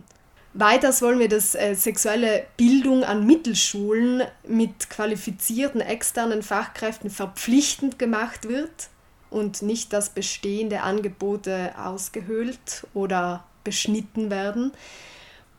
Weiters 0.56 1.02
wollen 1.02 1.18
wir, 1.18 1.28
dass 1.28 1.56
äh, 1.56 1.74
sexuelle 1.74 2.46
Bildung 2.56 3.02
an 3.02 3.26
Mittelschulen 3.26 4.22
mit 4.46 4.88
qualifizierten 4.88 5.80
externen 5.80 6.42
Fachkräften 6.42 7.10
verpflichtend 7.10 7.98
gemacht 7.98 8.48
wird 8.48 8.88
und 9.30 9.62
nicht, 9.62 9.92
dass 9.92 10.10
bestehende 10.10 10.82
Angebote 10.82 11.72
ausgehöhlt 11.76 12.86
oder 12.94 13.44
beschnitten 13.64 14.30
werden. 14.30 14.70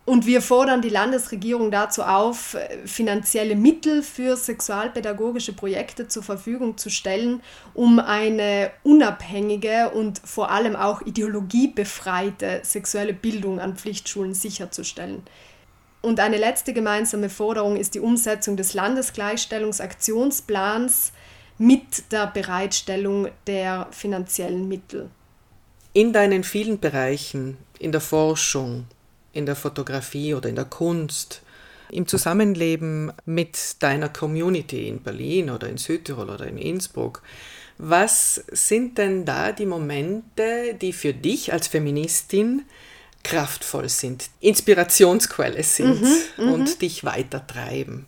Und 0.06 0.26
wir 0.28 0.44
fordern 0.44 0.84
die 0.84 0.90
Landesregierung 0.90 1.72
dazu 1.72 2.04
auf, 2.04 2.56
finanzielle 2.86 3.56
Mittel 3.56 4.04
für 4.04 4.38
sexualpädagogische 4.38 5.54
Projekte 5.54 6.08
zur 6.08 6.22
Verfügung 6.22 6.78
zu 6.78 6.92
stellen, 6.92 7.42
um 7.74 7.98
eine 8.00 8.70
unabhängige 8.84 9.90
und 9.90 10.22
vor 10.24 10.52
allem 10.52 10.76
auch 10.76 11.02
ideologiebefreite 11.02 12.62
sexuelle 12.64 13.14
Bildung 13.14 13.60
an 13.60 13.76
Pflichtschulen 13.76 14.36
sicherzustellen. 14.36 15.24
Und 16.04 16.20
eine 16.20 16.38
letzte 16.38 16.74
gemeinsame 16.74 17.32
Forderung 17.32 17.76
ist 17.76 17.96
die 17.96 18.00
Umsetzung 18.00 18.58
des 18.58 18.76
Landesgleichstellungsaktionsplans 18.76 21.14
mit 21.58 22.12
der 22.12 22.28
Bereitstellung 22.28 23.30
der 23.48 23.88
finanziellen 23.90 24.68
Mittel. 24.68 25.10
In 25.94 26.14
deinen 26.14 26.44
vielen 26.44 26.80
Bereichen, 26.80 27.58
in 27.80 27.92
der 27.92 28.02
Forschung, 28.02 28.86
in 29.36 29.46
der 29.46 29.56
Fotografie 29.56 30.34
oder 30.34 30.50
in 30.50 30.56
der 30.56 30.66
Kunst, 30.66 31.42
im 31.92 32.08
Zusammenleben 32.08 33.12
mit 33.26 33.82
deiner 33.84 34.10
Community 34.10 34.88
in 34.88 35.02
Berlin 35.04 35.50
oder 35.50 35.70
in 35.70 35.78
Südtirol 35.78 36.30
oder 36.30 36.48
in 36.48 36.58
Innsbruck. 36.58 37.22
Was 37.78 38.44
sind 38.52 38.98
denn 38.98 39.26
da 39.26 39.52
die 39.52 39.66
Momente, 39.66 40.76
die 40.82 40.94
für 40.94 41.14
dich 41.14 41.52
als 41.52 41.68
Feministin 41.68 42.64
kraftvoll 43.24 43.90
sind, 43.90 44.30
Inspirationsquelle 44.40 45.62
sind 45.64 46.02
mhm, 46.02 46.46
mhm. 46.46 46.52
und 46.54 46.82
dich 46.82 47.04
weitertreiben? 47.04 48.06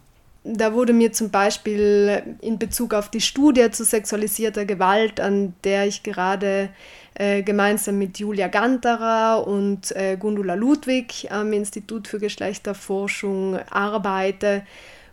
Da 0.50 0.74
wurde 0.74 0.94
mir 0.94 1.12
zum 1.12 1.30
Beispiel 1.30 2.38
in 2.40 2.58
Bezug 2.58 2.94
auf 2.94 3.10
die 3.10 3.20
Studie 3.20 3.70
zu 3.70 3.84
sexualisierter 3.84 4.64
Gewalt, 4.64 5.20
an 5.20 5.54
der 5.66 5.88
ich 5.88 6.04
gerade 6.04 6.70
äh, 7.16 7.44
gemeinsam 7.44 7.98
mit 7.98 8.18
Julia 8.18 8.48
Ganterer 8.48 9.46
und 9.46 9.94
äh, 9.94 10.16
Gundula 10.16 10.54
Ludwig 10.54 11.28
am 11.32 11.52
Institut 11.52 12.08
für 12.08 12.20
Geschlechterforschung 12.20 13.60
arbeite, 13.70 14.64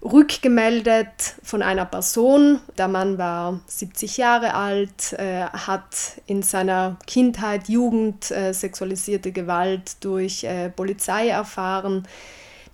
rückgemeldet 0.05 1.35
von 1.43 1.63
einer 1.63 1.87
Person. 1.87 2.61
Der 2.79 2.87
Mann 2.87 3.19
war 3.19 3.59
70 3.67 4.17
Jahre 4.19 4.55
alt, 4.55 5.15
äh, 5.15 5.47
hat 5.47 6.21
in 6.27 6.45
seiner 6.45 6.97
Kindheit, 7.09 7.69
Jugend 7.69 8.25
sexualisierte 8.25 9.33
Gewalt 9.33 9.97
durch 10.05 10.47
Polizei 10.77 11.29
erfahren. 11.29 12.07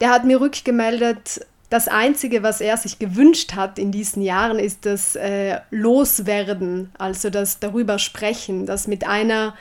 Der 0.00 0.10
hat 0.10 0.24
mir 0.24 0.40
rückgemeldet, 0.40 1.46
das 1.70 1.86
Einzige, 1.86 2.42
was 2.42 2.60
er 2.60 2.76
sich 2.76 2.98
gewünscht 2.98 3.54
hat 3.54 3.78
in 3.78 3.92
diesen 3.92 4.22
Jahren, 4.22 4.58
ist 4.58 4.84
das 4.86 5.14
äh, 5.14 5.60
Loswerden, 5.70 6.90
also 6.98 7.30
das 7.30 7.60
darüber 7.60 7.98
sprechen, 8.00 8.66
das 8.66 8.88
mit 8.88 9.06
einer 9.06 9.54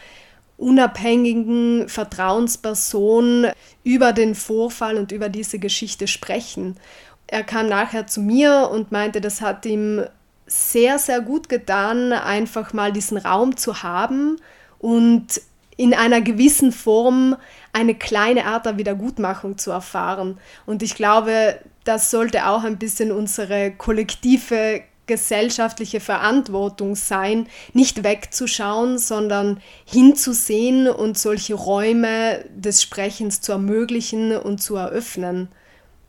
unabhängigen 0.58 1.88
Vertrauensperson 1.88 3.48
über 3.84 4.12
den 4.12 4.34
Vorfall 4.36 4.98
und 4.98 5.12
über 5.12 5.30
diese 5.30 5.60
Geschichte 5.60 6.08
sprechen. 6.08 6.78
Er 7.28 7.44
kam 7.44 7.70
nachher 7.70 8.08
zu 8.08 8.22
mir 8.22 8.70
und 8.72 8.92
meinte, 8.92 9.22
das 9.22 9.40
hat 9.40 9.66
ihm 9.68 10.04
sehr, 10.48 10.98
sehr 10.98 11.22
gut 11.22 11.48
getan, 11.48 12.12
einfach 12.12 12.74
mal 12.74 12.92
diesen 12.92 13.18
Raum 13.18 13.56
zu 13.56 13.84
haben 13.84 14.38
und 14.80 15.42
in 15.78 15.94
einer 15.94 16.22
gewissen 16.22 16.72
Form 16.72 17.38
eine 17.72 17.94
kleine 17.94 18.46
Art 18.46 18.66
der 18.66 18.78
Wiedergutmachung 18.78 19.58
zu 19.60 19.72
erfahren. 19.72 20.40
Und 20.66 20.84
ich 20.84 20.96
glaube, 20.96 21.60
das 21.90 22.12
sollte 22.12 22.46
auch 22.46 22.64
ein 22.64 22.78
bisschen 22.78 23.12
unsere 23.12 23.72
kollektive 23.72 24.84
gesellschaftliche 25.08 26.00
Verantwortung 26.00 26.96
sein, 26.96 27.48
nicht 27.74 28.04
wegzuschauen, 28.04 29.00
sondern 29.00 29.60
hinzusehen 29.86 30.88
und 30.88 31.18
solche 31.18 31.56
Räume 31.56 32.46
des 32.56 32.84
Sprechens 32.84 33.42
zu 33.42 33.54
ermöglichen 33.54 34.38
und 34.38 34.62
zu 34.62 34.76
eröffnen. 34.76 35.48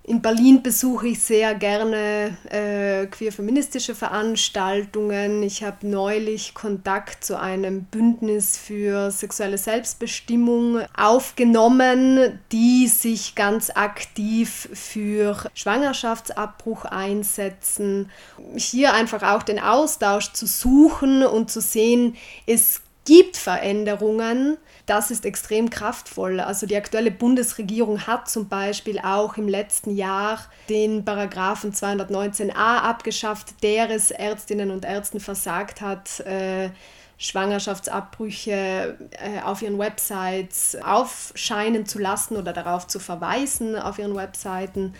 In 0.02 0.22
Berlin 0.22 0.62
besuche 0.62 1.08
ich 1.08 1.22
sehr 1.22 1.54
gerne 1.54 2.36
äh, 2.48 3.06
queer-feministische 3.06 3.94
Veranstaltungen. 3.94 5.42
Ich 5.42 5.62
habe 5.62 5.86
neulich 5.86 6.54
Kontakt 6.54 7.22
zu 7.22 7.38
einem 7.38 7.84
Bündnis 7.84 8.56
für 8.56 9.10
sexuelle 9.10 9.58
Selbstbestimmung 9.58 10.80
aufgenommen, 10.96 12.40
die 12.50 12.88
sich 12.88 13.34
ganz 13.34 13.70
aktiv 13.70 14.70
für 14.72 15.36
Schwangerschaftsabbruch 15.52 16.86
einsetzen. 16.86 18.10
Hier 18.56 18.94
einfach 18.94 19.22
auch 19.22 19.42
den 19.42 19.60
Austausch 19.60 20.32
zu 20.32 20.46
suchen 20.46 21.24
und 21.24 21.50
zu 21.50 21.60
sehen, 21.60 22.16
es 22.46 22.80
gibt 23.04 23.36
Veränderungen 23.36 24.58
das 24.90 25.12
ist 25.12 25.24
extrem 25.24 25.70
kraftvoll. 25.70 26.40
Also 26.40 26.66
die 26.66 26.76
aktuelle 26.76 27.12
Bundesregierung 27.12 28.08
hat 28.08 28.28
zum 28.28 28.48
Beispiel 28.48 28.98
auch 28.98 29.36
im 29.36 29.46
letzten 29.46 29.94
Jahr 29.94 30.40
den 30.68 31.04
Paragraphen 31.04 31.72
219a 31.72 32.50
abgeschafft, 32.54 33.62
der 33.62 33.88
es 33.88 34.10
Ärztinnen 34.10 34.72
und 34.72 34.84
Ärzten 34.84 35.20
versagt 35.20 35.80
hat, 35.80 36.18
äh, 36.26 36.70
Schwangerschaftsabbrüche 37.18 38.98
äh, 39.12 39.42
auf 39.44 39.62
ihren 39.62 39.78
Websites 39.78 40.76
aufscheinen 40.82 41.86
zu 41.86 42.00
lassen 42.00 42.36
oder 42.36 42.52
darauf 42.52 42.88
zu 42.88 42.98
verweisen 42.98 43.76
auf 43.76 44.00
ihren 44.00 44.16
Webseiten. 44.16 44.94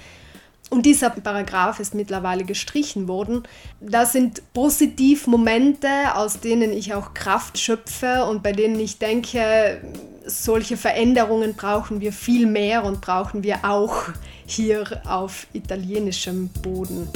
Und 0.70 0.87
dieser 0.87 1.11
Paragraph 1.11 1.80
ist 1.80 1.94
mittlerweile 1.94 2.44
gestrichen 2.44 3.09
worden. 3.09 3.42
Das 3.80 4.12
sind 4.12 4.40
Positivmomente, 4.54 5.88
aus 6.14 6.38
denen 6.38 6.72
ich 6.72 6.94
auch 6.94 7.12
Kraft 7.12 7.59
schöpfe 7.59 8.24
und 8.24 8.44
bei 8.44 8.52
denen 8.52 8.78
ich 8.78 8.98
denke, 8.98 9.80
solche 10.24 10.76
Veränderungen 10.76 11.54
brauchen 11.54 12.00
wir 12.00 12.12
viel 12.12 12.46
mehr 12.46 12.85
und 12.85 13.00
brauchen 13.00 13.42
wir 13.42 13.64
auch 13.64 14.04
hier 14.46 15.02
auf 15.04 15.48
italienischem 15.52 16.48
Boden. 16.62 17.09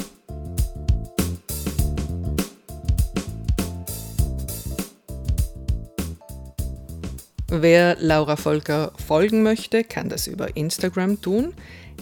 Wer 7.49 7.97
Laura 8.01 8.35
Volker 8.35 8.91
folgen 9.07 9.45
möchte, 9.45 9.85
kann 9.85 10.09
das 10.09 10.27
über 10.27 10.57
Instagram 10.57 11.21
tun. 11.21 11.55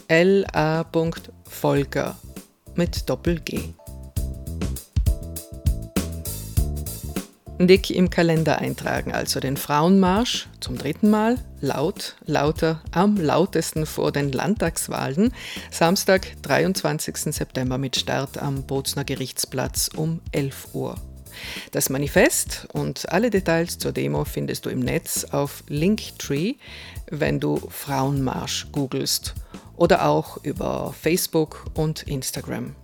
la.volker 0.09 1.42
mit 2.75 3.09
Doppel-G. 3.09 3.75
Dick 7.59 7.91
im 7.91 8.11
Kalender 8.11 8.59
eintragen, 8.59 9.13
also 9.13 9.39
den 9.39 9.57
Frauenmarsch 9.57 10.49
zum 10.61 10.77
dritten 10.79 11.11
Mal, 11.11 11.39
laut, 11.61 12.17
lauter, 12.25 12.83
am 12.91 13.17
lautesten 13.17 13.87
vor 13.87 14.11
den 14.11 14.33
Landtagswahlen, 14.33 15.33
Samstag, 15.71 16.27
23. 16.43 17.33
September 17.35 17.79
mit 17.79 17.97
Start 17.97 18.39
am 18.39 18.65
Bozner 18.65 19.05
Gerichtsplatz 19.05 19.91
um 19.95 20.21
11 20.33 20.69
Uhr. 20.73 20.97
Das 21.71 21.89
Manifest 21.89 22.67
und 22.73 23.09
alle 23.11 23.31
Details 23.31 23.79
zur 23.79 23.93
Demo 23.93 24.25
findest 24.25 24.67
du 24.67 24.71
im 24.71 24.81
Netz 24.81 25.25
auf 25.25 25.63
Linktree, 25.69 26.55
wenn 27.11 27.41
du 27.41 27.57
Frauenmarsch 27.57 28.69
googelst 28.73 29.35
oder 29.77 30.07
auch 30.07 30.43
über 30.45 30.95
Facebook 30.99 31.67
und 31.75 32.03
Instagram. 32.05 32.75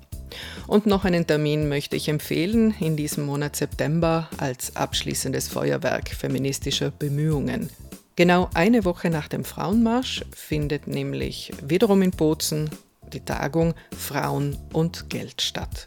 Und 0.66 0.86
noch 0.86 1.04
einen 1.04 1.26
Termin 1.26 1.68
möchte 1.68 1.96
ich 1.96 2.08
empfehlen 2.08 2.74
in 2.80 2.96
diesem 2.96 3.24
Monat 3.24 3.56
September 3.56 4.28
als 4.36 4.76
abschließendes 4.76 5.48
Feuerwerk 5.48 6.10
feministischer 6.10 6.90
Bemühungen. 6.90 7.70
Genau 8.16 8.50
eine 8.52 8.84
Woche 8.84 9.10
nach 9.10 9.28
dem 9.28 9.44
Frauenmarsch 9.44 10.24
findet 10.32 10.88
nämlich 10.88 11.52
wiederum 11.62 12.02
in 12.02 12.10
Bozen 12.10 12.68
die 13.08 13.24
Tagung 13.24 13.74
Frauen 13.96 14.56
und 14.72 15.10
Geld 15.10 15.42
statt. 15.42 15.86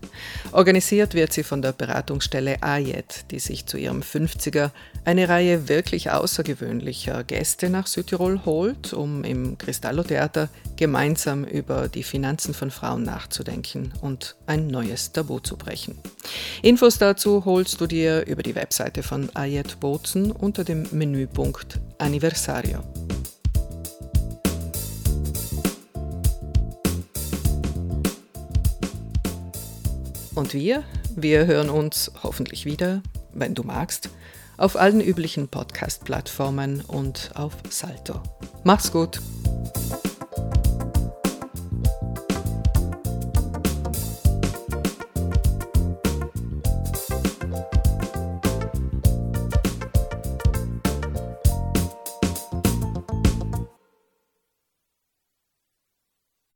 Organisiert 0.51 1.13
wird 1.13 1.34
sie 1.34 1.43
von 1.43 1.62
der 1.62 1.71
Beratungsstelle 1.71 2.62
AJET, 2.62 3.25
die 3.31 3.39
sich 3.39 3.65
zu 3.65 3.77
ihrem 3.77 4.01
50er 4.01 4.71
eine 5.05 5.29
Reihe 5.29 5.67
wirklich 5.67 6.12
außergewöhnlicher 6.12 7.23
Gäste 7.23 7.69
nach 7.69 7.88
Südtirol 7.88 8.45
holt, 8.45 8.93
um 8.93 9.23
im 9.23 9.57
Cristallo 9.57 10.03
Theater 10.03 10.49
gemeinsam 10.75 11.43
über 11.43 11.88
die 11.88 12.03
Finanzen 12.03 12.53
von 12.53 12.71
Frauen 12.71 13.03
nachzudenken 13.03 13.93
und 14.01 14.36
ein 14.45 14.67
neues 14.67 15.12
Tabu 15.12 15.39
zu 15.39 15.57
brechen. 15.57 15.97
Infos 16.62 16.97
dazu 16.97 17.45
holst 17.45 17.81
du 17.81 17.88
dir 17.88 18.25
über 18.27 18.43
die 18.43 18.55
Webseite 18.55 19.03
von 19.03 19.29
AJET 19.36 19.79
Bozen 19.79 20.31
unter 20.31 20.63
dem 20.63 20.88
Menüpunkt 20.91 21.79
Anniversario. 21.97 22.84
Und 30.41 30.56
wir, 30.56 30.84
wir 31.15 31.45
hören 31.45 31.69
uns 31.69 32.12
hoffentlich 32.23 32.65
wieder, 32.65 33.04
wenn 33.32 33.54
du 33.54 33.62
magst, 33.62 34.10
auf 34.58 34.75
allen 34.75 34.99
üblichen 34.99 35.47
Podcast-Plattformen 35.49 36.82
und 36.82 37.30
auf 37.36 37.54
Salto. 37.69 38.23
Mach's 38.63 38.91
gut! 38.91 39.22